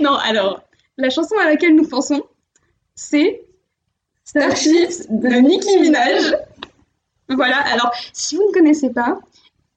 [0.00, 0.60] Non, alors
[0.98, 2.22] la chanson à laquelle nous pensons,
[2.96, 3.42] c'est
[4.24, 6.34] Starships de Nicki Minaj.
[7.30, 7.58] Voilà.
[7.72, 9.18] Alors, si vous ne connaissez pas,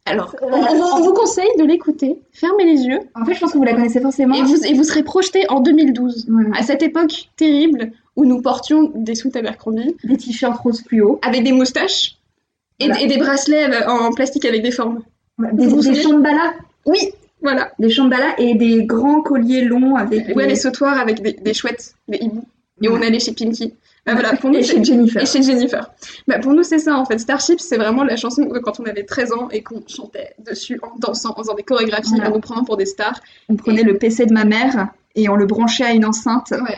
[0.06, 2.20] alors on, on- on vous conseille de l'écouter.
[2.34, 3.00] Fermez les yeux.
[3.16, 4.34] En fait, je pense que vous la connaissez forcément.
[4.36, 6.50] Et vous, et vous serez projeté en 2012, Voilà.
[6.58, 11.20] à cette époque terrible où nous portions des sous Abercrombie Des t-shirts rose fluo.
[11.22, 12.18] avec des moustaches
[12.80, 13.02] et, Voilà.
[13.02, 15.02] et des bracelets euh, en plastique avec des formes.
[15.40, 16.04] Des, Vous des.
[16.86, 17.00] Oui,
[17.42, 17.72] voilà.
[17.80, 20.36] Des chambala et des grands colliers longs avec.
[20.36, 22.44] Ouais, des- les sautoirs avec des, des chouettes, des hiboux.
[22.82, 23.74] Et on allait chez Pinky.
[24.06, 25.22] Bah, voilà, pour nous, et c'est- chez Jennifer.
[25.22, 25.92] Et chez Jennifer.
[26.28, 27.18] Bah, pour nous, c'est ça en fait.
[27.20, 30.80] Starship, c'est vraiment la chanson de quand on avait 13 ans et qu'on chantait dessus
[30.82, 32.30] en dansant, en faisant des chorégraphies, Voilà.
[32.32, 33.20] en nous prenant pour des stars.
[33.50, 36.52] On prenait le PC de ma mère et on le branchait à une enceinte.
[36.52, 36.78] Ouais.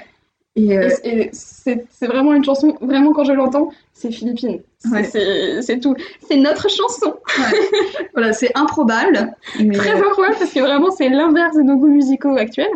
[0.55, 4.59] Et, euh, Et, c'est vraiment une chanson, vraiment quand je l'entends, c'est Philippine.
[4.77, 5.79] C'est- Ouais.
[5.79, 5.95] Tout.
[6.29, 7.15] C'est notre chanson.
[8.13, 9.33] voilà, c'est improbable.
[9.59, 12.69] Mais, Très improbable parce que vraiment c'est l'inverse de nos goûts musicaux actuels.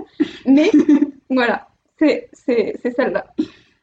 [0.47, 0.71] Mais
[1.29, 1.67] voilà,
[1.99, 2.29] c'est
[2.95, 3.25] celle-là.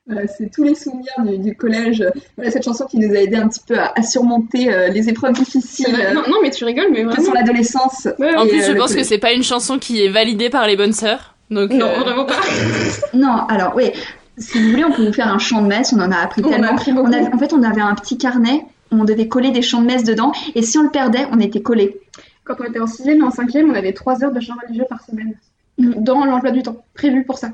[0.06, 2.04] Voilà, c'est tous les souvenirs du, du collège.
[2.36, 5.08] Voilà, cette chanson qui nous a aidé un petit peu à, à surmonter euh, les
[5.08, 7.24] épreuves difficiles euh, Non, non, mais tu rigoles, mais que vraiment.
[7.26, 8.08] sont l'adolescence.
[8.18, 10.50] Ouais, En plus, euh, je le pense que c'est pas une chanson qui est validée
[10.50, 11.34] par les bonnes sœurs.
[11.50, 12.40] Donc, Non, euh, vraiment pas.
[13.14, 13.90] Non, alors oui,
[14.36, 15.92] si vous voulez, on peut vous faire un chant de messe.
[15.96, 16.68] On en a appris On a tellement.
[16.72, 17.12] appris beaucoup.
[17.12, 18.64] a- en fait, on avait un petit carnet.
[18.92, 20.32] où On devait coller des chants de messe dedans.
[20.54, 21.96] Et si on le perdait, on était collé.
[22.44, 24.84] Quand on était en 6 et en 5 on avait 3 heures de chant religieux
[24.88, 25.34] par semaine.
[25.78, 27.48] Dans l'emploi du temps, prévu pour ça.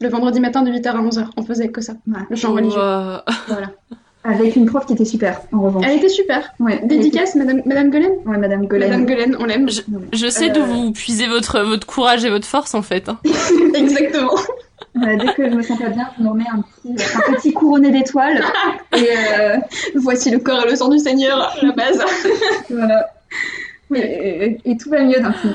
[0.00, 1.94] Le vendredi matin de 8h à 11h, on faisait que ça.
[2.06, 2.26] Voilà.
[2.28, 2.78] Le chant religieux.
[3.48, 3.70] Voilà.
[4.24, 5.84] Avec une prof qui était super, en revanche.
[5.86, 6.50] Elle était super.
[6.58, 8.88] Ouais, Dédicace, Madame, Madame Golen Ouais, Madame Golen.
[8.90, 9.70] Madame Golen, on l'aime.
[9.70, 9.82] Je,
[10.12, 10.64] je sais d'où Euh.
[10.64, 13.08] vous puisez votre, votre courage et votre force en fait.
[13.08, 13.18] hein.
[13.74, 14.34] Exactement.
[14.96, 17.92] Dès que je me sens pas bien, je me remets un petit, un petit couronné
[17.92, 18.42] d'étoiles.
[18.96, 19.06] et
[19.38, 19.56] euh,
[19.94, 22.02] Voici le corps et le sang du Seigneur, la base.
[22.68, 23.08] voilà.
[23.94, 25.48] Et, et- et tout va mieux d'un coup.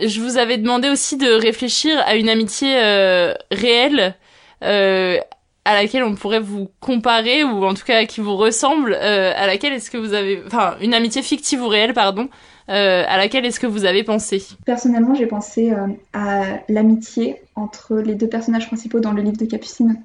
[0.00, 4.14] Je vous avais demandé aussi de réfléchir à une amitié euh, réelle
[4.62, 5.18] euh,
[5.64, 8.94] à laquelle on pourrait vous comparer ou en tout cas qui vous ressemble.
[8.94, 12.28] euh, à laquelle est-ce que vous avez, enfin, une amitié fictive ou réelle, pardon,
[12.68, 14.42] euh, à laquelle est-ce que vous avez pensé?
[14.66, 19.44] Personnellement, j'ai pensé euh, à l'amitié entre les deux personnages principaux dans le livre de
[19.44, 20.00] Capucine.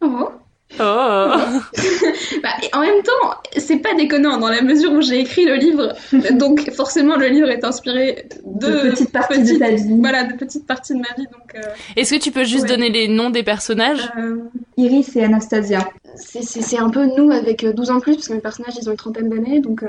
[0.00, 0.30] Oh.
[0.80, 1.32] Oh.
[2.42, 5.94] Bah, en même temps, c'est pas déconnant dans la mesure où j'ai écrit le livre.
[6.32, 9.82] Donc forcément, le livre est inspiré de, De petites parties de ta vie.
[9.98, 11.26] Voilà, de petites parties de ma vie.
[11.32, 11.60] Donc, euh,
[11.96, 12.68] Est-ce que tu peux juste Ouais.
[12.76, 14.08] donner les noms des personnages?
[14.18, 14.42] Euh,
[14.76, 15.88] Iris et Anastasia.
[16.16, 18.88] c'est- un peu nous avec euh, 12 ans de plus, parce que mes personnages, ils
[18.88, 19.60] ont une trentaine d'années.
[19.60, 19.88] Donc, euh,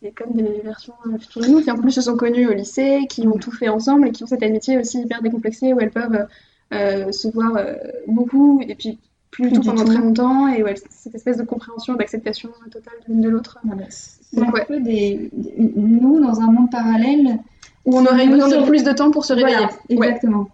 [0.00, 2.52] c'est comme des versions euh, futures de nous qui en plus se sont connus au
[2.52, 5.80] lycée, qui ont tout fait ensemble et qui ont cette amitié aussi hyper décomplexée où
[5.80, 6.24] elles peuvent euh,
[6.72, 7.74] se voir euh,
[8.06, 8.98] beaucoup et puis
[9.30, 13.12] plus, du tout pendant très longtemps et ouais, cette espèce de compréhension, d'acceptation totale de
[13.12, 13.58] l'une de l'autre.
[13.64, 13.86] Voilà.
[13.88, 15.30] C'est un peu des,
[15.76, 17.38] nous dans un monde parallèle
[17.84, 19.56] où on aurait besoin de plus de temps pour se réveiller.
[19.56, 20.48] Voilà, exactement.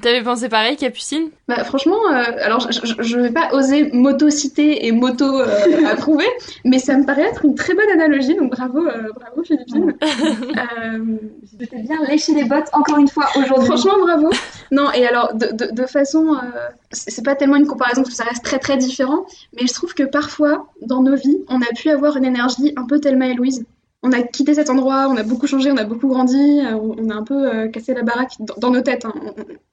[0.00, 1.28] T'avais pensé pareil, Capucine?
[1.48, 6.26] Bah franchement, euh, alors je, je, je, vais pas oser moto-citer et moto-approuver,
[6.64, 9.94] mais ça me paraît être une très bonne analogie, donc bravo, euh, bravo Philippine.
[10.02, 11.16] euh,
[11.58, 13.66] t'ai bien léché les bottes encore une fois aujourd'hui.
[13.66, 14.30] Franchement, bravo.
[14.70, 18.16] Non, et alors de, de, de façon, euh, c'est pas tellement une comparaison parce que
[18.16, 21.72] ça reste très très différent, mais je trouve que parfois dans nos vies, on a
[21.76, 23.66] pu avoir une énergie un peu Thelma et Louise
[24.02, 27.14] on a quitté cet endroit, on a beaucoup changé, on a beaucoup grandi, on, a
[27.14, 29.04] un peu euh, cassé la baraque dans, dans nos têtes.
[29.04, 29.14] Hein.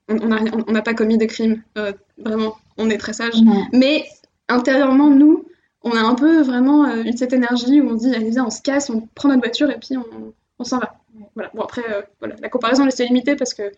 [0.08, 3.36] On n'a pas commis de crime, euh, vraiment, on est très sage.
[3.74, 4.06] Mais
[4.48, 5.46] intérieurement, nous,
[5.84, 8.50] on a un peu vraiment euh, eu cette énergie où on dit, allez, viens, on
[8.50, 10.96] se casse, on prend notre voiture et puis on, on s'en va.
[11.36, 11.52] Voilà.
[11.54, 12.36] Bon, après, euh, voilà.
[12.42, 13.72] la comparaison elle est limitée parce que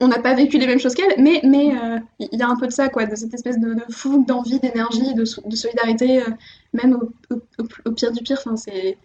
[0.00, 1.76] on n'a pas vécu les mêmes choses qu'elle, mais mais
[2.18, 4.58] il y a un peu de ça, quoi, de cette espèce de, de fougue, d'envie,
[4.58, 6.24] d'énergie, de, de, solidarité,
[6.72, 8.38] même au, au, au, pire du pire.
[8.44, 8.98] Enfin, c'est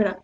[0.00, 0.16] voilà.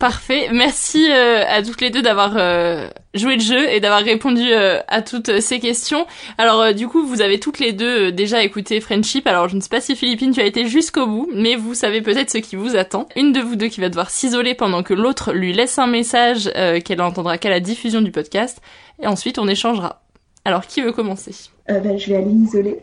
[0.00, 0.48] Parfait.
[0.52, 4.80] Merci euh, à toutes les deux d'avoir euh, joué le jeu et d'avoir répondu euh,
[4.88, 6.04] à toutes ces questions.
[6.36, 9.26] Alors euh, du coup, vous avez toutes les deux euh, déjà écouté Friendship.
[9.26, 12.02] Alors je ne sais pas si Philippine tu as été jusqu'au bout, mais vous savez
[12.02, 13.08] peut-être ce qui vous attend.
[13.16, 16.50] Une de vous deux qui va devoir s'isoler pendant que l'autre lui laisse un message
[16.84, 18.60] qu'elle entendra qu'à la diffusion du podcast.
[19.00, 20.02] Et ensuite on échangera.
[20.44, 21.30] Alors qui veut commencer?
[21.68, 22.78] Bah, Je vais aller m'isoler.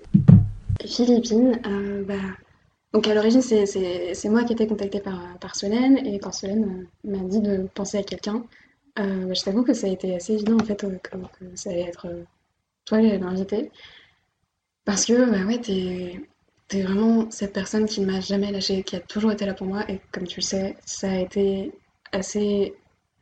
[0.87, 1.59] Philippine,
[2.07, 2.15] bah
[2.93, 6.87] donc à l'origine, c'est moi qui ai été contactée par, par Solène, et quand Solène
[7.05, 8.45] m'a dit de penser à quelqu'un,
[8.99, 11.55] euh, bah, je t'avoue que ça a été assez évident en fait euh, que, que,
[11.55, 12.23] ça allait être euh,
[12.85, 13.71] toi l'invité.
[14.85, 16.19] Parce que bah ouais, t'es
[16.71, 19.67] es vraiment cette personne qui ne m'a jamais lâché, qui a toujours été là pour
[19.67, 21.71] moi, et comme tu le sais, ça a été
[22.11, 22.73] assez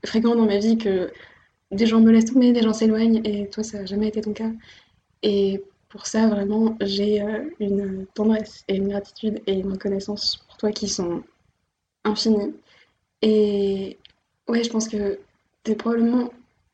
[0.06, 1.12] fréquent dans ma vie que
[1.72, 4.34] des gens me laissent tomber, des gens s'éloignent, et toi ça n'a jamais été ton
[4.34, 4.52] cas.
[5.24, 10.58] Et pour ça, vraiment, j'ai euh, une tendresse et une gratitude et une reconnaissance pour
[10.58, 11.24] toi qui sont
[12.04, 12.54] infinies.
[13.24, 13.98] Et
[14.48, 15.20] ouais, je pense que
[15.64, 16.32] t'es probablement.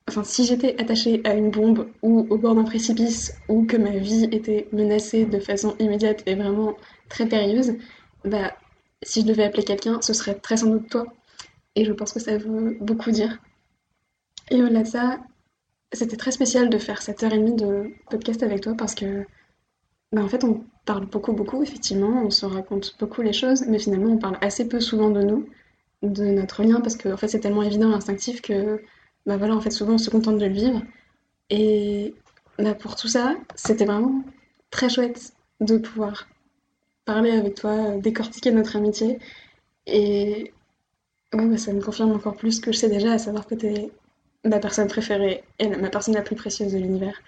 [0.07, 3.91] Enfin, si j'étais attachée à une bombe ou au bord d'un précipice ou que ma
[3.97, 6.75] vie était menacée de façon immédiate et vraiment
[7.09, 7.73] très périlleuse,
[8.23, 8.55] bah,
[9.01, 11.05] si je devais appeler quelqu'un, ce serait très sans doute toi.
[11.75, 13.39] Et je pense que ça veut beaucoup dire.
[14.51, 15.19] Et au-delà de ça,
[15.93, 19.25] c'était très spécial de faire cette heure et demie de podcast avec toi parce que,
[20.11, 23.79] bah, en fait, on parle beaucoup, beaucoup, effectivement, on se raconte beaucoup les choses, mais
[23.79, 25.49] finalement, on parle assez peu souvent de nous,
[26.03, 28.81] de notre lien, parce que, en fait, c'est tellement évident et instinctif que,
[29.25, 30.81] bah voilà, en fait, souvent, on se contente de le vivre.
[31.49, 32.13] Et
[32.59, 34.23] bah, pour tout ça, c'était vraiment
[34.71, 36.27] très chouette de pouvoir
[37.05, 39.19] parler avec toi, décortiquer notre amitié.
[39.87, 40.53] Et
[41.33, 43.67] ouais, bah, ça me confirme encore plus que je sais déjà, à savoir que tu
[44.45, 47.21] ma personne préférée et ma personne la plus précieuse de l'univers.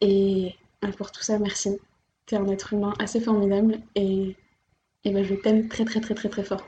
[0.00, 0.54] Et
[0.96, 1.78] pour tout ça, merci.
[2.26, 4.36] T'es un être humain assez formidable et,
[5.04, 6.66] et ben, je t'aime très très très très très fort.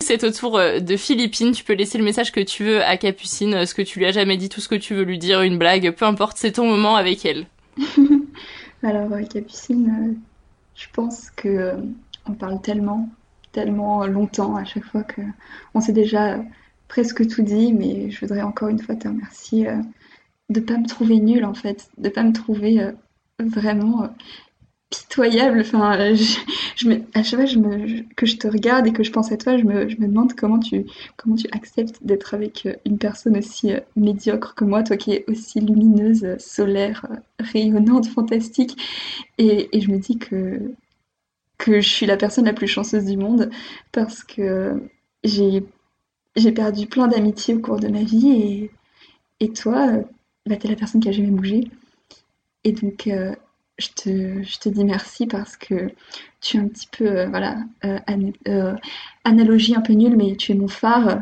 [0.00, 1.52] C'est au tour euh, de Philippine.
[1.52, 4.06] Tu peux laisser le message que tu veux à Capucine, euh, ce que tu lui
[4.06, 6.52] as jamais dit, tout ce que tu veux lui dire, une blague, peu importe, c'est
[6.52, 7.46] ton moment avec elle.
[8.82, 10.18] Alors, Capucine,
[10.74, 11.74] je pense que
[12.26, 13.08] on parle tellement,
[13.52, 15.22] tellement longtemps à chaque fois que
[15.74, 16.40] on s'est déjà
[16.92, 19.78] presque tout dit, mais je voudrais encore une fois te remercier euh,
[20.50, 22.92] de pas me trouver nulle en fait, de pas me trouver euh,
[23.40, 24.08] vraiment euh,
[24.90, 25.60] pitoyable.
[25.62, 26.12] Enfin,
[26.76, 27.76] je, me, à chaque fois
[28.14, 30.84] que je te regarde et que je pense à toi, je me, demande comment tu,
[31.16, 35.60] comment tu acceptes d'être avec une personne aussi médiocre que moi, toi qui es aussi
[35.60, 37.06] lumineuse, solaire,
[37.38, 38.76] rayonnante, fantastique.
[39.38, 40.74] Et, je me dis que
[41.66, 43.48] je suis la personne la plus chanceuse du monde
[43.92, 44.74] parce que
[45.24, 45.64] j'ai
[46.36, 48.70] j'ai perdu plein d'amitiés au cours de ma vie et,
[49.40, 49.88] et toi,
[50.46, 51.70] bah, tu es la personne qui a jamais bougé.
[52.64, 53.34] Et donc, euh,
[53.78, 55.90] je, te, je te dis merci parce que
[56.40, 58.74] tu es un petit peu, euh, voilà, euh, an euh,
[59.24, 61.20] analogie un peu nulle, mais tu es mon phare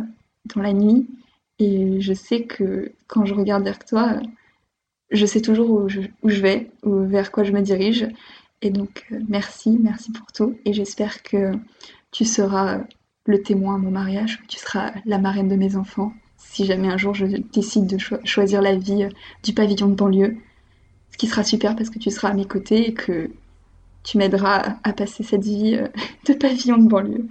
[0.55, 1.07] dans la nuit.
[1.59, 4.21] Et je sais que quand je regarde vers toi,
[5.11, 8.09] je sais toujours où je, où je vais, ou vers quoi je me dirige.
[8.63, 10.57] Et donc, merci, merci pour tout.
[10.65, 11.53] Et j'espère que
[12.13, 12.81] tu seras
[13.31, 16.97] le témoin à mon mariage, tu seras la marraine de mes enfants, si jamais un
[16.97, 19.09] jour je décide de cho choisir la vie
[19.43, 20.37] du pavillon de banlieue.
[21.12, 23.31] Ce qui sera super parce que tu seras à mes côtés et que
[24.03, 25.78] tu m'aideras à passer cette vie
[26.26, 27.26] de pavillon de banlieue.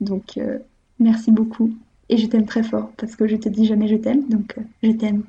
[0.00, 0.58] Donc, euh,
[0.98, 1.72] merci beaucoup.
[2.08, 4.62] Et je t'aime très fort parce que je te dis jamais je t'aime, donc euh,
[4.82, 5.22] je t'aime.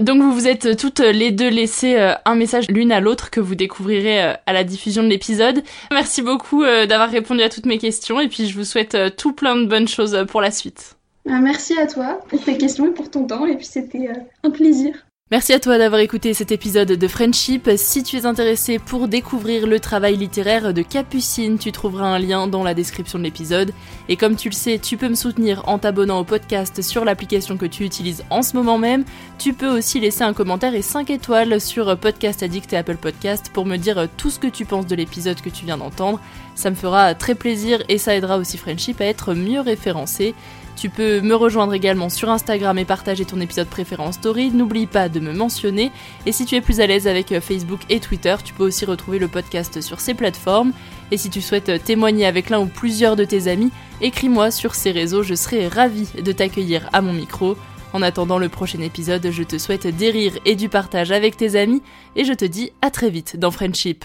[0.00, 3.54] Donc vous vous êtes toutes les deux laissées un message l'une à l'autre que vous
[3.54, 5.62] découvrirez à la diffusion de l'épisode.
[5.92, 9.56] Merci beaucoup d'avoir répondu à toutes mes questions et puis je vous souhaite tout plein
[9.56, 10.96] de bonnes choses pour la suite.
[11.24, 14.08] Merci à toi pour tes questions et pour ton temps et puis c'était
[14.42, 15.03] un plaisir.
[15.30, 17.70] Merci à toi d'avoir écouté cet épisode de Friendship.
[17.76, 22.46] Si tu es intéressé pour découvrir le travail littéraire de Capucine, tu trouveras un lien
[22.46, 23.72] dans la description de l'épisode.
[24.10, 27.56] Et comme tu le sais, tu peux me soutenir en t'abonnant au podcast sur l'application
[27.56, 29.06] que tu utilises en ce moment même.
[29.38, 33.50] Tu peux aussi laisser un commentaire et 5 étoiles sur Podcast Addict et Apple Podcast
[33.50, 36.20] pour me dire tout ce que tu penses de l'épisode que tu viens d'entendre.
[36.54, 40.34] Ça me fera très plaisir et ça aidera aussi Friendship à être mieux référencé.
[40.76, 44.50] Tu peux me rejoindre également sur Instagram et partager ton épisode préféré en story.
[44.50, 45.92] N'oublie pas de me mentionner.
[46.26, 48.84] Et si tu es plus à l'aise avec euh, Facebook et Twitter, tu peux aussi
[48.84, 50.72] retrouver le podcast sur ces plateformes.
[51.10, 53.70] Et si tu souhaites euh, témoigner avec l'un ou plusieurs de tes amis,
[54.00, 57.56] écris-moi sur ces réseaux, je serai ravie de t'accueillir à mon micro.
[57.92, 61.54] En attendant le prochain épisode, je te souhaite des rires et du partage avec tes
[61.54, 61.80] amis
[62.16, 64.04] et je te dis à très vite dans Friendship.